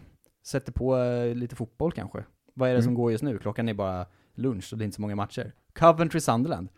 [0.48, 2.24] Sätter på eh, lite fotboll kanske.
[2.54, 3.02] Vad är det som Mm.
[3.02, 3.38] går just nu?
[3.38, 5.54] Klockan är bara lunch och det är inte så många matcher.
[5.74, 6.70] Coventry Sunderland.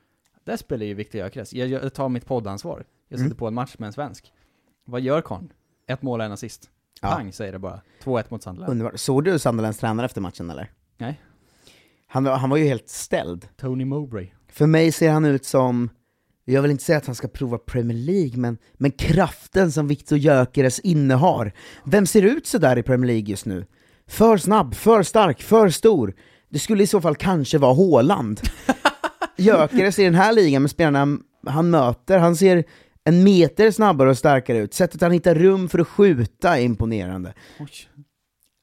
[0.44, 1.54] Där spelar ju Viktor Gyökeres.
[1.54, 2.86] Jag, jag tar mitt poddansvar.
[3.08, 3.38] Jag sätter Mm.
[3.38, 4.34] på en match med en svensk.
[4.86, 5.54] Vad gör karln?
[5.88, 6.70] Ett mål och en assist.
[7.02, 7.10] Ja.
[7.12, 7.82] Pang säger det bara.
[8.04, 8.72] 2-1 mot Sunderland.
[8.72, 9.00] Underbart.
[9.00, 10.72] Såg du Sunderlands tränare efter matchen eller?
[10.98, 11.22] Nej.
[12.08, 13.48] Han, var- han var ju helt ställd.
[13.62, 14.28] Tony Mowbray.
[14.52, 15.90] För mig ser han ut som,
[16.46, 20.18] jag vill inte säga att han ska prova Premier League, men, men kraften som Viktor
[20.18, 21.54] Gyökeres innehar.
[21.86, 23.66] Vem ser ut så där i Premier League just nu?
[24.08, 26.14] För snabb, för stark, för stor.
[26.50, 28.42] Det skulle i så fall kanske vara Haaland.
[29.38, 32.64] Gyökeres i den här ligan med spelarna han möter, han ser
[33.10, 34.74] en meter snabbare och starkare ut.
[34.74, 37.34] Sättet han hittar rum för att skjuta är imponerande.
[37.60, 37.70] Oj.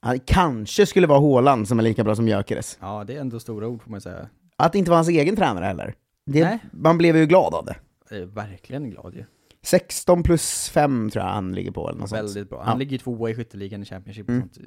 [0.00, 2.78] Han kanske skulle vara Haaland som är lika bra som Gyökeres.
[2.80, 4.28] Ja, det är ändå stora ord får man säga.
[4.56, 5.94] Att det inte var hans egen tränare heller.
[6.26, 6.58] Det, Nej.
[6.70, 7.76] man blev ju glad av det.
[8.10, 9.24] Jag är verkligen glad ju.
[9.62, 12.18] 16 plus 5 tror jag han ligger på eller något sånt.
[12.22, 12.62] Väldigt bra.
[12.62, 12.78] Han Ja.
[12.78, 14.40] ligger ju tvåa i skytteligan i Championship Mm.
[14.54, 14.58] sånt.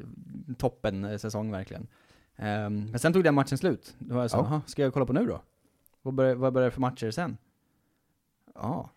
[0.59, 1.87] Toppen eh, säsong verkligen.
[2.37, 3.95] Ehm, men sen tog den matchen slut.
[3.99, 4.45] Då var jag så, Ja.
[4.49, 5.41] "Jaha, ska jag kolla på nu då?
[6.01, 7.37] Vad börjar, vad börjar för matcher sen?
[8.55, 8.89] Ja.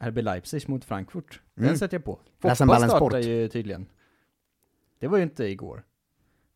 [0.00, 1.40] RB Leipzig mot Frankfurt.
[1.54, 1.76] Den Mm.
[1.78, 2.18] sätter jag på.
[2.38, 2.56] Foppa
[2.88, 3.86] startar ju tydligen.
[4.98, 5.84] Det var ju inte igår.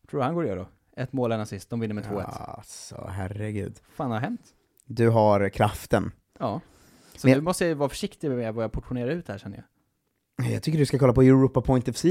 [0.09, 0.67] Tror du han går att göra då?
[1.01, 2.23] Ett mål, en assist, de vinner med 2-1.
[2.25, 3.79] Alltså, herregud.
[3.95, 4.41] fan har hänt?
[4.85, 6.11] Du har kraften.
[6.39, 6.61] Ja.
[7.15, 9.57] Så Men- nu måste jag vara försiktig med vad jag portionerar ut här känner
[10.37, 10.51] jag.
[10.51, 12.05] Jag tycker du ska kolla på Europa Point FC.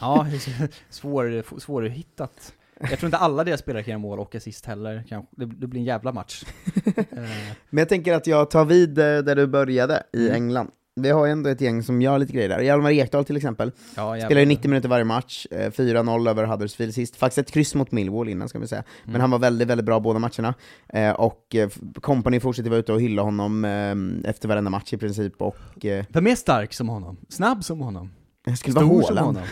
[0.00, 0.26] Ja,
[0.90, 2.54] svår, svårhittat.
[2.90, 5.04] Jag tror inte alla deras spelare kan göra mål och assist heller.
[5.30, 6.44] Det, det blir en jävla match.
[6.96, 7.22] Eh,
[7.70, 10.34] Men jag tänker att jag tar vid eh, där du började, i Mm.
[10.34, 10.70] England.
[10.94, 12.60] Vi har ju ändå ett gäng som gör lite grejer där.
[12.60, 14.44] Hjalmar Ekdal till exempel, ja, spelar ju jävlar.
[14.44, 17.16] 90 minuter varje match, eh, 4-0 över Huddersfield sist.
[17.16, 18.84] Faktiskt ett kryss mot Millwall innan ska vi säga.
[19.04, 19.20] Men Mm.
[19.20, 20.54] han var väldigt, väldigt bra båda matcherna.
[20.88, 21.68] Eh, och eh,
[22.00, 26.04] Company fortsätter vara ute och hylla honom eh, efter varenda match i princip, och eh,
[26.08, 27.16] Vem är stark som honom?
[27.28, 28.10] Snabb som honom?
[28.44, 29.42] det skulle vara Stor som honom?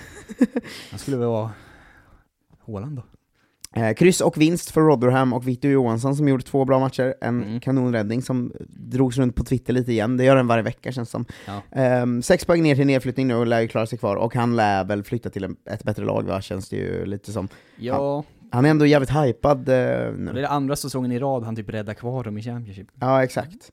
[0.90, 1.50] Han skulle väl vara
[2.66, 3.02] Haaland då?
[3.76, 7.14] Eh, kryss och vinst för Rotherham och Victor Johansson som gjorde två bra matcher.
[7.20, 7.60] En Mm.
[7.60, 11.24] kanonräddning som drogs runt på Twitter lite igen, det gör den varje vecka känns som.
[11.46, 11.62] Ja.
[11.72, 14.56] Ehm, sex poäng ner till nedflyttning nu och lär ju klara sig kvar, och han
[14.56, 17.48] lär väl flytta till en, ett bättre lag va, känns det ju lite som.
[17.76, 20.40] Ja, Han är ändå jävligt hypad eh, det nu.
[20.40, 22.86] är andra säsongen i rad han typ räddar kvar dem i Championship.
[23.00, 23.72] Ja, exakt.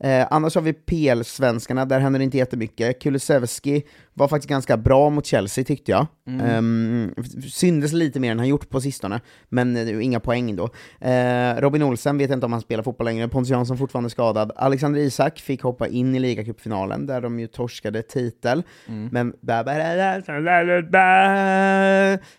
[0.00, 3.02] Eh, annars har vi PL-svenskarna, där händer det inte jättemycket.
[3.02, 3.82] Kulusevski
[4.14, 6.06] var faktiskt ganska bra mot Chelsea tyckte jag.
[6.26, 7.14] Mm.
[7.18, 10.64] F- syndes lite mer än han gjort på sistone, men eh, inga poäng då.
[11.06, 14.52] Eh, Robin Olsen vet inte om han spelar fotboll längre, Pontus Jansson fortfarande skadad.
[14.56, 18.62] Alexander Isak fick hoppa in i ligacupfinalen, där de ju torskade titel.
[18.88, 19.08] Mm.
[19.12, 19.32] Men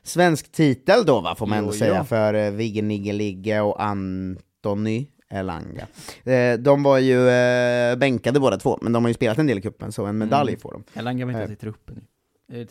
[0.04, 2.04] svensk titel då va, får man Jo, ändå säga, ja.
[2.04, 5.88] för eh, Vigge Nigge Ligge och Antoni Elanga.
[6.24, 9.58] Eh, de var ju eh, bänkade båda två, men de har ju spelat en del
[9.58, 10.60] i cupen, så en medalj Mm.
[10.60, 11.00] får de.
[11.00, 11.46] Elanga var inte Eh.
[11.46, 12.02] ens i truppen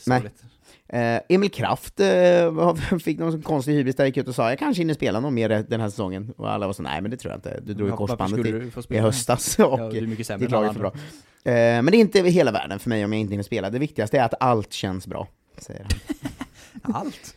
[0.07, 0.23] Nej.
[0.89, 4.81] Eh, Emil Kraft eh, fick någon konstig hybris där gick ut och sa jag kanske
[4.83, 7.33] hinner spela någon mer den här säsongen, och alla var så nej men det tror
[7.33, 10.07] jag inte, du drog ju Ja, korsbandet i, du i höstas, Ja, och du är
[10.07, 10.93] mycket sämre ditt lag är för bra.
[11.45, 13.79] Eh, men det är inte hela världen för mig om jag inte hinner spela, det
[13.79, 15.87] viktigaste är att allt känns bra, säger
[16.83, 16.95] han.
[16.95, 17.35] Allt.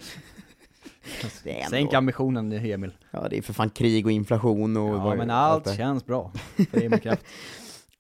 [1.44, 2.92] Det ändå- Sänk ambitionen Emil.
[3.12, 4.90] Ja, det är för fan krig och inflation och...
[4.96, 5.76] Ja men allt det.
[5.76, 6.32] känns bra
[6.72, 7.26] för Emil Kraft.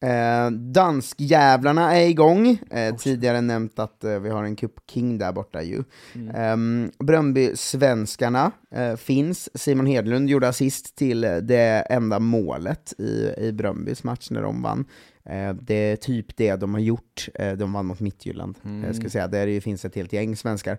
[0.02, 2.48] Eh, danskjävlarna är igång.
[2.72, 5.84] Eh, tidigare nämnt att eh, vi har en Cup King där borta ju.
[6.16, 6.84] Mm.
[6.90, 9.50] Eh, Bröndby-svenskarna eh, finns.
[9.62, 14.62] Simon Hedlund gjorde assist till eh, det enda målet i, i Bröndbys match när de
[14.62, 14.86] vann.
[15.26, 17.28] Eh, det är typ det de har gjort.
[17.36, 18.94] Eh, de vann mot Midtjylland, Mm.
[18.94, 19.28] ska säga.
[19.28, 20.78] Där det finns ett helt gäng svenskar.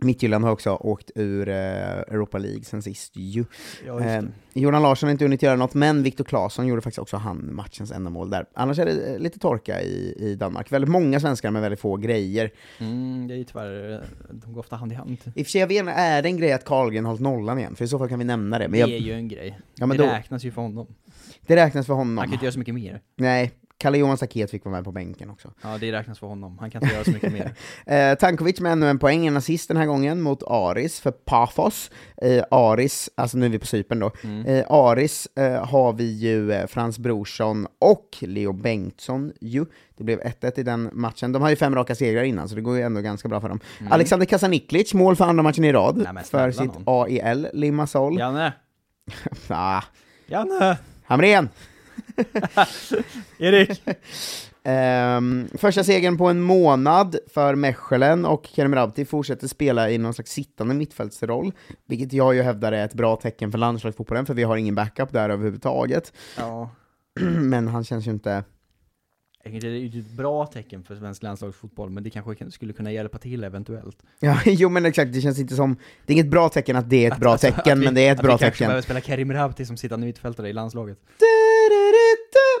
[0.00, 3.44] Midtjylland har också åkt ur eh, Europa League sen sist ju.
[3.86, 4.00] Ja.
[4.00, 7.54] Eh, Jonan Larsson har inte hunnit göra något, men Viktor Claesson gjorde faktiskt också han
[7.54, 8.46] matchens enda mål där.
[8.54, 10.72] Annars är det eh, lite torka i, i Danmark.
[10.72, 12.50] Väldigt många svenskar med väldigt få grejer.
[12.78, 15.10] Mm, det är ju tyvärr, de går ofta hand i hand.
[15.34, 17.76] I och för sig, jag vet är det en grej att Karlgren hållit nollan igen?
[17.76, 18.68] För i så fall kan vi nämna det.
[18.68, 19.58] Men det jag, är ju en grej.
[19.74, 20.86] Ja, det då- räknas ju för honom.
[21.46, 22.18] det räknas för honom.
[22.18, 23.00] Han kan inte göra så mycket mer.
[23.16, 25.52] Nej, Kalle Johan Staket fick vara med på bänken också.
[25.62, 26.58] Ja, det räknas för honom.
[26.58, 27.54] Han kan inte göra så mycket mer.
[27.86, 31.90] Eh, Tankovic med ännu en poäng, en assist den här gången mot Aris för Pafos.
[32.22, 34.10] Eh, Aris, alltså nu är vi på Cypern då.
[34.24, 34.46] Mm.
[34.46, 39.66] Eh, Aris eh, har vi ju eh, Frans Brorsson och Leo Bengtsson ju.
[39.96, 41.32] Det blev 1-1 i den matchen.
[41.32, 43.48] De har ju fem raka segrar innan, så det går ju ändå ganska bra för
[43.48, 43.60] dem.
[43.80, 43.92] Mm.
[43.92, 46.70] Alexander Kasaniklic, mål för andra matchen i rad Nej, för sitt.
[46.84, 48.18] AIL Limassol.
[48.18, 48.52] Janne!
[49.48, 49.82] Ah,
[50.26, 50.78] Janne!
[51.04, 51.48] Hamrén!
[53.38, 53.82] Erik!
[54.66, 60.30] Ehm, första segern på en månad för Mechelen och Kerem fortsätter spela i någon slags
[60.30, 61.52] sittande mittfältsroll,
[61.86, 65.12] vilket jag ju hävdar är ett bra tecken för landslagsfotbollen, för vi har ingen backup
[65.12, 66.12] där överhuvudtaget.
[66.38, 66.70] Ja.
[67.40, 68.44] Men han känns ju inte...
[69.46, 72.92] Det är ju ett bra tecken för svensk landslagsfotboll, men det kanske kan- skulle kunna
[72.92, 73.96] hjälpa till eventuellt.
[74.20, 75.76] Ja, jo men exakt, det känns inte som...
[76.06, 77.94] Det är inget bra tecken att det är ett bra Alltså, tecken, att vi- men
[77.94, 78.66] det är ett att bra vi kanske tecken.
[78.68, 80.98] behöver spela Kerim Rabti som sittande mittfältare i landslaget.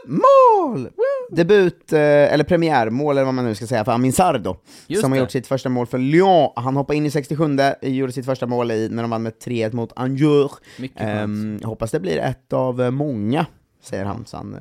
[0.06, 0.88] Mål!
[1.30, 5.12] Debut, eh, eller premiärmål eller vad man nu ska säga, för Amin Sardo, Just som
[5.12, 5.20] har det.
[5.20, 6.50] gjort sitt första mål för Lyon.
[6.56, 9.72] Han hoppade in i 67 gjorde sitt första mål i, när de vann med 3-1
[9.72, 10.50] mot Angers.
[10.76, 10.92] Skönt.
[10.96, 13.46] Ehm, hoppas det blir ett av eh, många,
[13.82, 14.24] säger han.
[14.32, 14.60] Eh,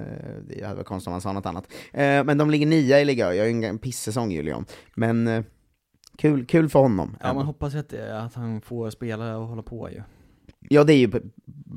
[0.49, 1.67] det hade varit konstigt om han sa något annat.
[2.25, 4.65] Men de ligger nia i ligan, jag har ju en pissäsong Lyon.
[4.95, 5.43] Men
[6.17, 7.17] kul, kul för honom.
[7.21, 10.01] Ja, man hoppas att, att han får spela och hålla på ju.
[10.69, 11.11] Ja, det är ju,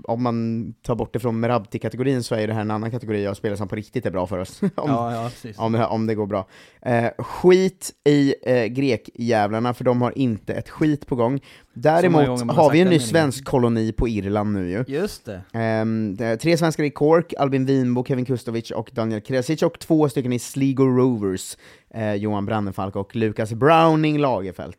[0.05, 3.35] om man tar bort det från Merabti-kategorin så är det här en annan kategori av
[3.35, 4.61] spelare som på riktigt är bra för oss.
[4.63, 5.59] om, Ja, ja, precis.
[5.59, 6.47] om, det, om det går bra.
[6.83, 11.41] Eh, skit i eh, grekjävlarna, för de har inte ett skit på gång.
[11.75, 14.85] Däremot har vi ju en ny svensk koloni på Irland nu ju.
[14.89, 15.41] Just det.
[15.53, 20.33] Är tre svenskar i Cork, Albin Winbo, Kevin Kustovic och Daniel Kresic, och två stycken
[20.33, 21.57] i Sligo Rovers,
[21.91, 24.79] eh, Johan Brannefalk och Lukas Browning Lagerfält.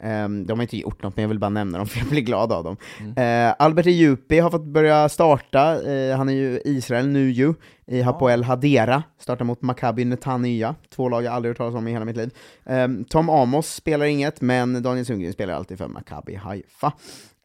[0.00, 2.20] Ehm, de har inte gjort något, men jag vill bara nämna dem för jag blir
[2.20, 2.76] glad av dem.
[3.16, 7.54] Eh, Albert Ejupi har fått börja starta, eh, han är ju Israel nu ju,
[7.86, 11.92] i Hapoel Hadera, startar mot Maccabi Netanya, två lag jag aldrig hört talas om i
[11.92, 12.30] hela mitt liv.
[12.64, 16.92] Ehm, Tom Amos spelar inget, men Daniel Sundgren spelar alltid för Maccabi Haifa.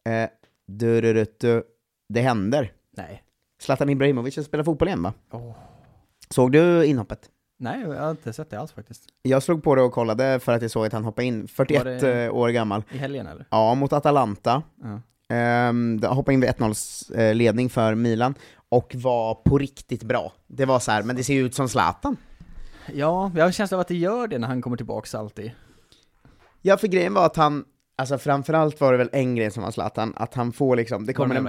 [0.04, 0.28] Eh,
[2.08, 2.72] det händer.
[2.96, 3.22] Nej.
[3.62, 5.12] Zlatan Ibrahimovic spelar fotboll igen va?
[5.32, 5.52] Åh.
[6.30, 7.30] Såg du inhoppet?
[7.62, 9.02] Nej, jag har inte sett det alls faktiskt.
[9.22, 11.84] Jag slog på det och kollade för att jag såg att han hoppade in, 41
[11.84, 12.82] Var det- eh, år gammal.
[12.92, 13.46] I helgen eller?
[13.50, 14.62] Ja, mot Atalanta.
[14.82, 15.68] Ja.
[15.68, 16.74] Um, hoppade in vid 1-0
[17.18, 18.34] eh, ledning för Milan,
[18.68, 20.32] och var på riktigt bra.
[20.46, 22.16] Det var så här, men det ser ju ut som Zlatan.
[22.94, 25.50] Ja, jag har en känsla av att det gör det när han kommer tillbaks alltid.
[26.62, 27.64] Ja, för grejen var att han,
[27.96, 31.12] alltså framförallt var det väl en grej som var Zlatan, att han får liksom, det
[31.12, 31.44] kommer en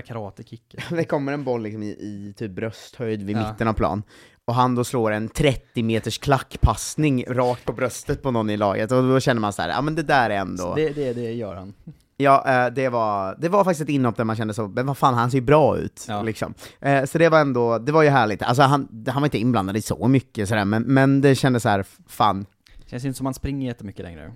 [0.90, 3.52] det kommer en boll liksom i, i typ brösthöjd vid Ja.
[3.52, 4.04] mitten av plan,
[4.46, 8.92] och han då slår en 30 meters klackpassning rakt på bröstet på någon i laget,
[8.92, 10.74] och då känner man så här, ja men det där är ändå...
[10.76, 11.74] Det, det, det gör han.
[12.18, 14.98] Ja, eh, det var, det var faktiskt ett inhopp där man kände så, men vad
[14.98, 16.22] fan, han ser ju bra ut, Ja.
[16.24, 16.54] liksom.
[16.80, 18.42] Eh, Så det var ändå, det var ju härligt.
[18.42, 21.70] Alltså han, han var inte inblandad i så mycket sådär, men, men det kändes så
[21.70, 22.46] här, fan.
[22.86, 24.32] Känns inte som han springer jättemycket längre.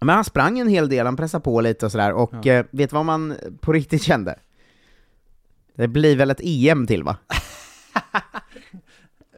[0.00, 2.52] Men han sprang en hel del, han pressade på lite och sådär, och Ja.
[2.52, 4.38] eh, vet du vad man på riktigt kände?
[5.76, 7.16] Det blir väl ett EM till va?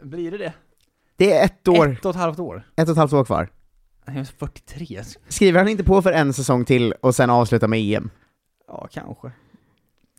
[0.05, 0.53] Blir det det?
[1.17, 2.62] Det är ett år, Ett och ett halvt år?
[2.77, 3.49] ett och ett halvt år kvar.
[4.07, 5.03] Han är 43.
[5.29, 8.11] Skriver han inte på för en säsong till och sen avslutar med EM?
[8.67, 9.33] Ja, kanske.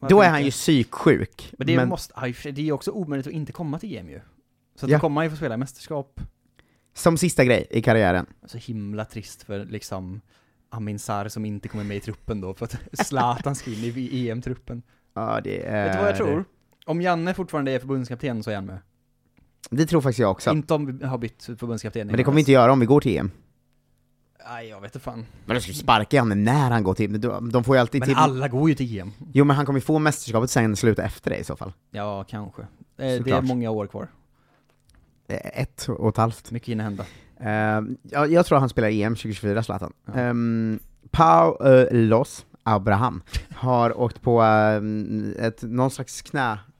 [0.10, 1.54] Då är han ju psyksjuk.
[1.58, 4.10] Men det, Måste, för sig, det är ju också omöjligt att inte komma till EM
[4.10, 4.21] ju.
[4.76, 4.98] Så att Ja.
[4.98, 6.21] då kommer man ju få spela mästerskap.
[6.93, 8.26] Som sista grej i karriären.
[8.45, 10.21] Så himla trist för liksom
[10.69, 14.30] Amin Sarr som inte kommer med i truppen då, för att Zlatan ska in i
[14.30, 14.84] EM-truppen.
[15.13, 15.84] Ja, det är...
[15.84, 16.45] Vet du vad jag tror?
[16.86, 18.78] Om Janne fortfarande är förbundskapten så är han med.
[19.69, 20.51] Det tror faktiskt jag också.
[20.51, 23.01] Inte om vi har bytt förbundskapten Men det kommer vi inte göra om vi går
[23.01, 23.32] till EM.
[24.49, 25.25] Nej, jag vet inte fan.
[25.45, 27.99] Men de ska ju sparka Janne när han går till, de, de får ju alltid
[28.01, 28.17] Men till...
[28.17, 29.12] alla går ju till EM.
[29.34, 31.73] Jo men han kommer ju få mästerskapet sen sluta efter det i så fall.
[31.91, 32.62] Ja, kanske.
[32.62, 34.08] Eh, Det är många år kvar.
[35.28, 36.51] Eh, Ett och ett halvt.
[36.51, 37.06] Mycket hinner hända.
[37.41, 39.93] Uh, jag, jag tror han spelar EM 2024, Zlatan.
[40.06, 40.13] Ja.
[40.13, 40.80] Ehm,
[41.12, 43.21] Paulos Abraham,
[43.56, 46.17] har åkt på eh, ett, någon slags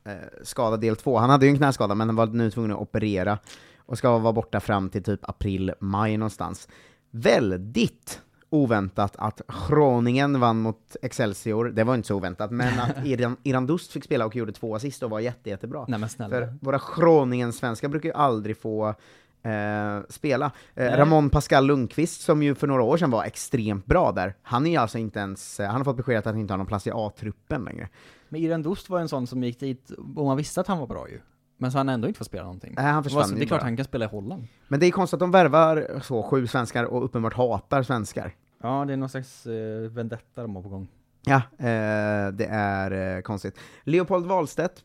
[0.06, 1.18] knäskada del två.
[1.18, 3.38] Han hade ju en knäskada, men han var nu tvungen att operera,
[3.78, 6.68] och ska vara borta fram till typ april, maj någonstans.
[7.12, 13.38] Väldigt oväntat att Groningen vann mot Excelsior, det var inte så oväntat, men att Iran,
[13.44, 15.86] Iran Dust fick spela och gjorde två assist och var jätte, jättebra.
[15.88, 16.10] Nej.
[16.10, 18.96] För våra Groningen-svenskar brukar ju aldrig få
[19.46, 20.52] eh, spela.
[20.76, 20.98] Eh.
[20.98, 24.80] Ramon Pascal Lundqvist, som ju för några år sedan var extremt bra där, han är
[24.80, 26.92] alltså inte ens, eh, han har fått besked att han inte har någon plats i
[26.94, 27.90] A-truppen längre.
[28.30, 30.88] Men Iran Dost var en sån som gick dit, och man visste att han var
[30.88, 31.20] bra ju.
[31.58, 32.74] Men så han ändå inte får spela någonting.
[32.78, 33.66] Nej, han försvann Det är klart bara.
[33.66, 34.48] han kan spela i Holland.
[34.68, 38.34] Men det är konstigt att de värvar så, sju svenskar, och uppenbart hatar svenskar.
[38.64, 40.88] Ja, det är någon slags eh, vendetta de har på gång.
[41.26, 43.60] Ja, eh, det är eh, konstigt.
[43.84, 44.84] Leopold Wahlstedt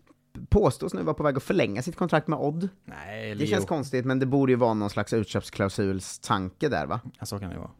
[0.48, 2.68] påstås nu vara på väg att förlänga sitt kontrakt med Odd.
[2.84, 3.46] Nej, Det Leo.
[3.46, 7.00] känns konstigt, men det borde ju vara någon slags utköpsklausulstanke där va?
[7.18, 7.70] Ja, så kan det vara.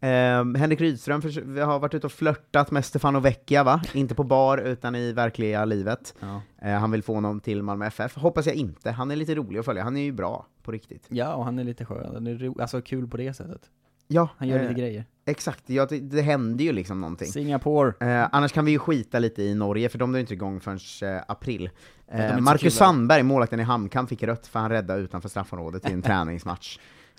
[0.00, 3.82] Eh, Henrik Rydström vi har varit ute och flörtat med Stefano Vecchia va?
[3.94, 6.14] Inte på bar, utan i verkliga livet.
[6.20, 6.42] Ja.
[6.62, 8.16] Eh, han vill få honom till Malmö FF.
[8.16, 11.06] Hoppas jag inte, han är lite rolig att följa, han är ju bra på riktigt.
[11.08, 12.10] Ja, och han är lite skön.
[12.14, 13.60] Han är alltså kul på det sättet.
[14.08, 15.04] Ja, Han gör eh, lite grejer.
[15.26, 17.28] Exakt, ja, det, det händer ju liksom någonting.
[17.28, 17.92] Singapore.
[18.00, 20.78] Eh, annars kan vi ju skita lite i Norge, för de är inte igång förrn
[21.16, 21.70] eh, april.
[22.08, 26.02] Eh, Marcus Sandberg, målvakten i Hamkan, fick rött för han räddade utanför straffområdet i en
[26.08, 26.78] träningsmatch.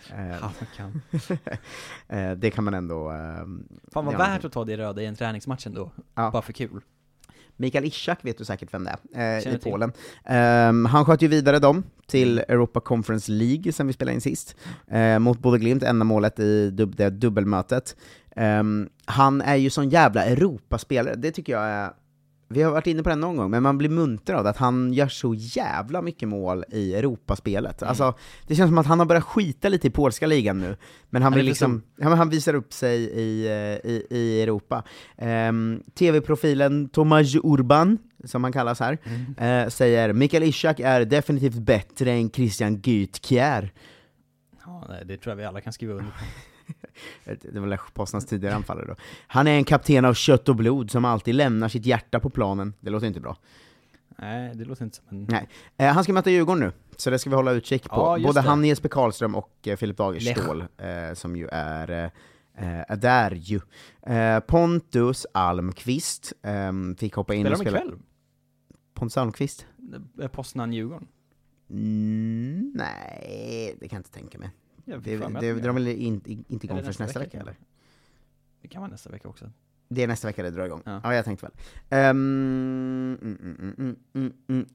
[0.09, 1.01] Eh, Hamkan.
[2.07, 3.11] eh, det kan man ändå...
[3.11, 3.17] Eh,
[3.93, 5.91] Fan vad värt att ta det röda i en träningsmatch ändå.
[6.15, 6.31] Ja.
[6.31, 6.81] Bara för kul.
[7.59, 9.57] Mikael Ishak vet du säkert vem det är, eh, i.
[9.57, 9.91] Polen.
[10.25, 14.55] Ehm, han sköt ju vidare dem till Europa Conference League, sen vi spelade in sist,
[14.87, 17.95] eh, mot Bode Glimt, enda målet i dub det dubbelmötet.
[18.35, 21.91] Ehm, han är ju sån jävla Europaspelare, det tycker jag är
[22.51, 24.57] vi har varit inne på det någon gång, men man blir munter av det, att
[24.57, 27.81] han gör så jävla mycket mål i Europaspelet.
[27.81, 27.89] Mm.
[27.89, 28.13] Alltså,
[28.47, 30.77] det känns som att han har börjat skita lite i polska ligan nu,
[31.09, 34.83] men han Han vill liksom, men han visar upp sig i, eh, i, i Europa.
[35.17, 39.63] Ehm, TV-profilen Tomasz Urban, som han kallas här, Mm.
[39.63, 43.73] eh, säger Mikael Ishak är definitivt bättre än Christian Gytkjär.
[44.65, 46.17] Ja, det tror jag vi alla kan skriva under på.
[47.23, 48.95] Det var Lech tidigare anfallare då.
[49.27, 52.73] Han är en kapten av kött och blod som alltid lämnar sitt hjärta på planen.
[52.79, 53.37] Det låter inte bra.
[54.21, 55.27] Nej, det låter inte som en...
[55.29, 55.49] Nej.
[55.77, 57.95] Eh, han ska möta Djurgården nu, så det ska vi hålla utkik på.
[57.95, 58.47] Ja, Både det.
[58.47, 59.97] han, Jesper Karlström och eh, Filip.
[59.97, 62.03] Dagerstål, eh, som ju är, eh,
[62.65, 63.59] eh, är där ju.
[64.01, 67.77] Eh, Pontus Almqvist eh, fick hoppa in Spelar och de spela...
[67.77, 67.99] ikväll?
[68.93, 69.65] Pontus Almqvist?
[70.21, 71.07] Eh, Poznan-Djurgården?
[71.69, 74.49] Mm, nej, det kan jag inte tänka mig.
[74.89, 77.55] Jag Det, det, att de drar väl inte, inte igång det förrän nästa vecka, eller?
[78.61, 79.51] Det kan vara nästa vecka också.
[79.89, 80.81] Det är nästa vecka det drar igång.
[80.85, 81.01] Ja.
[81.03, 81.51] Ja, jag tänkte väl.
[81.89, 84.65] Ehm, mm, mm, mm.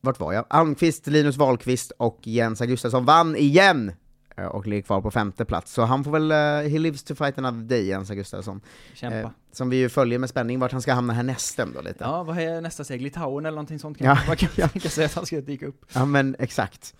[0.00, 0.44] Vart var jag?
[0.50, 3.92] Almqvist, Linus Wahlqvist och Jens Augustason vann igen!
[4.36, 7.14] Eh, Och ligger kvar på femte plats, så han får väl, uh, he lives to
[7.14, 8.60] fight another day, Jens Augustason.
[8.94, 9.18] Kämpa.
[9.18, 12.04] Eh, som vi ju följer med spänning, vart han ska hamna härnäst ändå lite.
[12.04, 13.02] Ja, vad är nästa steg?
[13.02, 13.98] Litauen eller någonting sånt?
[13.98, 14.68] Kan Ja, man kan ja.
[14.68, 15.84] tänka sig att han ska dyka upp.
[15.94, 16.94] Ja men exakt.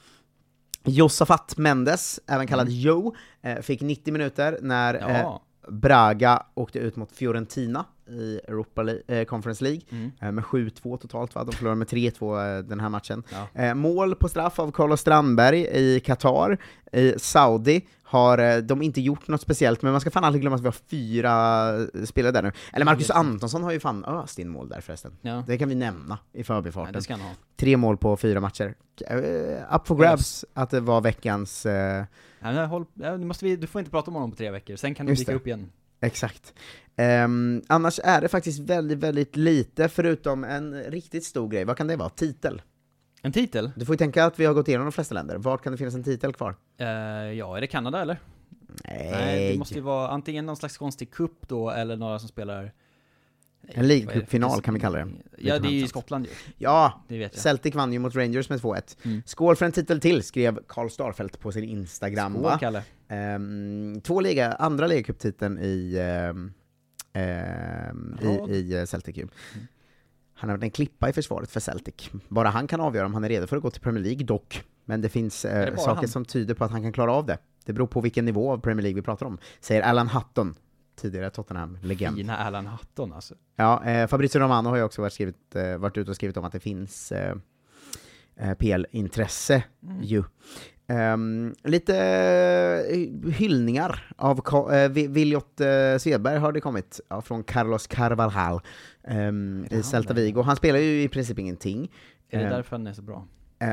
[0.85, 2.79] Josafat Mendes, även kallad Mm.
[2.81, 5.43] Joe, eh, fick 90 minuter när eh, Ja.
[5.69, 10.11] Braga åkte ut mot Fiorentina i Europa Le- eh, Conference League, Mm.
[10.21, 11.45] eh, med 7-2 totalt va?
[11.45, 13.23] De förlorade med 3-2 eh, den här matchen.
[13.55, 13.63] Ja.
[13.63, 16.59] Eh, mål på straff av Carlos Strandberg i Qatar.
[16.93, 20.57] I Saudi har eh, de inte gjort något speciellt, men man ska fan aldrig glömma
[20.57, 22.53] att vi har fyra spelare där nu.
[22.73, 23.19] Eller Marcus sant.
[23.19, 25.13] Antonsson har ju fan öst in mål där förresten.
[25.23, 25.45] Ja.
[25.47, 27.21] Det kan vi nämna i förbifarten.
[27.21, 27.31] ha.
[27.57, 28.75] Tre mål på fyra matcher.
[29.11, 31.67] Uh, up for grabs att det var veckans...
[31.67, 32.05] eh,
[32.41, 34.51] Nej, men håll, ja, nu måste vi, du får inte prata om honom på tre
[34.51, 35.37] veckor, sen kan du dyka det.
[35.37, 35.71] upp igen.
[36.01, 36.55] exakt.
[36.97, 41.65] Ehm, annars är det faktiskt väldigt, väldigt lite, förutom en riktigt stor grej.
[41.65, 42.09] Vad kan det vara?
[42.09, 42.63] Titel?
[43.25, 43.71] En titel?
[43.77, 45.37] Du får ju tänka att vi har gått igenom de flesta länder.
[45.37, 46.55] Vart kan det finnas en titel kvar?
[46.79, 46.87] Eh,
[47.33, 48.21] ja, är det Kanada eller?
[48.85, 52.29] Nej, Nej, det måste ju vara antingen någon slags konstig kupp då, eller några som
[52.29, 52.73] spelar...
[53.67, 55.09] En League Cup-final kan vi kalla det.
[55.39, 55.89] Ja, det är ju i.
[55.89, 56.31] Skottland ju.
[56.59, 57.43] Ja, Det vet jag.
[57.43, 58.97] Celtic vann ju mot Rangers med 2-1.
[59.03, 59.23] Mm.
[59.27, 62.59] Skål för en titel till, skrev Karl Starfelt på sin Instagram Skål, va?
[62.59, 62.83] Kalle.
[63.09, 66.53] Ehm, två liga, andra ligacuptiteln i, ehm,
[68.23, 68.51] Rad.
[68.51, 69.29] i, i eh, Celtic ju.
[70.35, 72.11] Han har varit en klippa i försvaret för Celtic.
[72.29, 74.63] Bara han kan avgöra om han är redo för att gå till Premier League dock.
[74.85, 76.09] Men det finns eh, saker han?
[76.09, 77.39] som tyder på att han kan klara av det.
[77.65, 80.55] Det beror på vilken nivå av Premier League vi pratar om, säger Alan Hutton,
[80.97, 82.17] tidigare Tottenham-legend.
[82.17, 83.35] Fina Alan Hutton alltså.
[83.57, 86.45] Ja, eh, Fabrizio Romano har ju också varit, skrivit, eh, varit ute och skrivit om
[86.45, 87.35] att det finns eh,
[88.37, 90.03] eh, PL-intresse Mm.
[90.03, 90.25] ju.
[90.87, 94.41] Ehm, lite eh, hyllningar av
[94.91, 98.61] Vi- Viljot eh, Svedberg har det kommit, ja, från Carlos Carvalhal
[99.09, 100.15] ehm, i Celta?
[100.15, 100.43] Vigo.
[100.43, 101.91] Han spelar ju i princip ingenting.
[102.31, 103.27] Är det Ehm, därför han är så bra?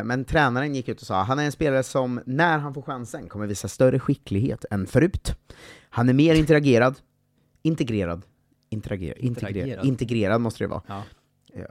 [0.04, 3.30] Men tränaren gick ut och sa han är en spelare som, när han får chansen,
[3.30, 5.36] kommer visa större skicklighet än förut.
[5.90, 6.96] Han är mer interagerad,
[7.62, 8.22] integrerad,
[8.70, 9.86] Interager, integrerad.
[9.86, 10.82] integrerad måste det vara.
[10.88, 11.04] Ja.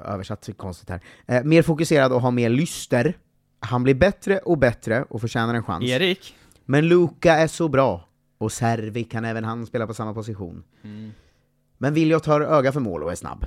[0.05, 1.43] Översatt konstigt här.
[1.45, 3.15] Mer fokuserad och har mer lyster.
[3.61, 5.85] Han blir bättre och bättre och förtjänar en chans.
[5.85, 6.37] Erik?
[6.65, 8.09] Men Luka är så bra.
[8.39, 10.65] Och Servi kan även han spela på samma position.
[10.83, 11.13] Mm.
[11.79, 13.47] Men Viljot har öga för mål och är snabb.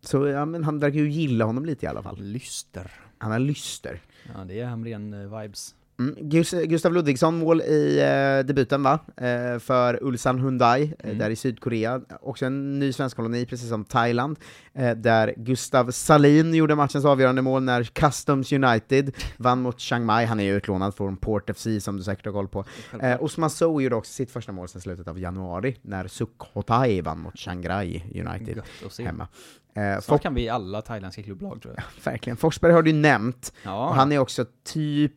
[0.00, 2.22] Så ja, men han verkar ju gilla honom lite i alla fall.
[2.22, 2.90] Lyster.
[3.18, 4.00] Han har lyster.
[4.34, 5.74] Ja, det är Hamrén-vibes.
[6.08, 6.14] Mm.
[6.30, 8.98] Gus- Gustav Ludvigsson mål i eh, debuten va?
[9.16, 11.18] Eh, för Ulsan Hyundai, eh, Mm.
[11.18, 12.00] där i Sydkorea.
[12.20, 14.36] Också en ny svensk koloni, precis som Thailand.
[14.74, 20.24] Eh, där Gustav Salin gjorde matchens avgörande mål när Customs United vann mot Chiang Mai.
[20.24, 22.64] Han är ju utlånad från Port FC som du säkert har koll på.
[23.00, 27.18] Eh, Osman Sow gjorde också sitt första mål sedan slutet av januari, när Sukhothai vann
[27.20, 28.62] mot Chiang Rai United
[28.98, 29.28] hemma.
[29.74, 31.84] Eh, Snart kan vi alla thailändska klubblag tror jag.
[32.12, 32.36] Verkligen.
[32.36, 33.88] Forsberg har du nämnt, Ja.
[33.88, 35.12] och han är också typ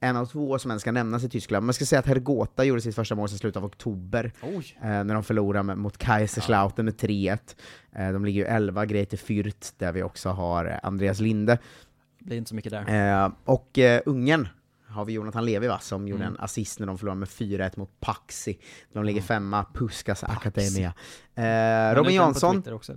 [0.00, 1.66] en av två som ens ska nämnas i Tyskland.
[1.66, 5.14] Man ska säga att Hergota gjorde sitt första mål sedan slutet av oktober, eh, när
[5.14, 7.56] de förlorade mot Kaiserslautern med 3-1.
[7.92, 11.58] Eh, de ligger ju 11, Grete Fürth, där vi också har eh, Andreas Linde.
[12.18, 13.24] Blir inte så mycket där.
[13.24, 14.48] Eh, och eh, Ungern
[14.86, 16.34] har vi Jonathan Levi va, som gjorde Mm.
[16.34, 18.58] en assist när de förlorade med 4-1 mot Paxi.
[18.92, 20.94] De ligger femma, Puskas Akademia.
[21.34, 22.94] Eh, Robin Jansson, Också.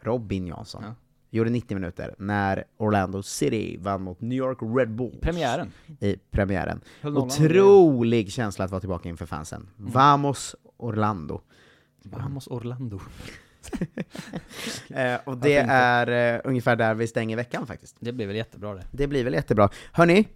[0.00, 0.94] Robin Jansson, Ja.
[1.34, 5.20] Gjorde 90 minuter när Orlando City vann mot New York Red Bulls.
[5.20, 5.72] Premiären.
[6.00, 6.80] I premiären.
[7.02, 9.68] Otrolig känsla att vara tillbaka inför fansen.
[9.78, 9.90] Mm.
[9.92, 11.40] Vamos Orlando.
[12.02, 13.00] Vamos Orlando.
[14.88, 17.96] Eh, och det är eh, ungefär där vi stänger veckan faktiskt.
[18.00, 18.84] Det blir väl jättebra det.
[18.90, 19.68] Det blir väl jättebra.
[19.92, 20.28] Hörni,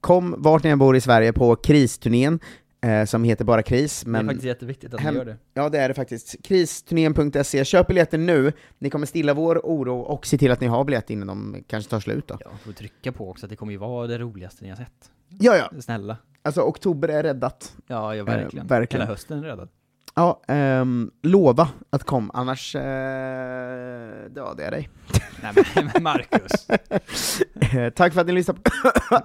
[0.00, 2.40] kom vart ni än bor i Sverige på kristurnén,
[2.80, 4.26] eh, som heter bara kris, men...
[4.26, 5.36] det är faktiskt jätteviktigt att Hem- ni gör det.
[5.54, 6.36] Ja, det är det faktiskt.
[6.44, 10.84] Kristurnén.se, köp biljetter nu, ni kommer stilla vår oro och se till att ni har
[10.84, 12.36] biljetter innan de kanske tar slut då.
[12.40, 15.10] Ja, får trycka på också att det kommer ju vara det roligaste ni har sett.
[15.28, 15.80] Ja, ja.
[15.80, 16.16] Snälla.
[16.42, 17.76] Alltså, oktober är räddat.
[17.86, 18.66] Ja, ja verkligen.
[18.66, 19.02] Eh, verkligen.
[19.02, 19.68] Hela hösten är räddad.
[20.14, 22.80] Ja, ehm, lova att kom, annars eh,
[24.30, 24.88] dödar jag dig.
[25.42, 26.66] Nej men, men Marcus.
[27.74, 28.70] Eh, Tack för att ni lyssnade på,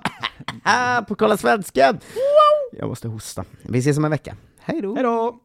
[0.63, 1.99] ah, på Kolla Svensken!
[2.71, 3.45] Jag måste hosta.
[3.63, 4.35] Vi ses om en vecka.
[4.59, 4.93] Hej då!
[4.95, 5.39] Hej då!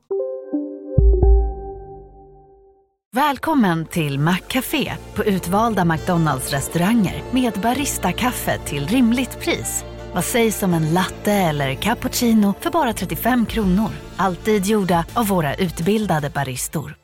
[3.13, 9.85] Välkommen till Maccafé på utvalda McDonalds restauranger med Baristakaffe till rimligt pris.
[10.15, 13.91] Vad sägs om en latte eller cappuccino för bara 35 kronor?
[14.17, 17.00] Alltid gjorda av våra utbildade baristor.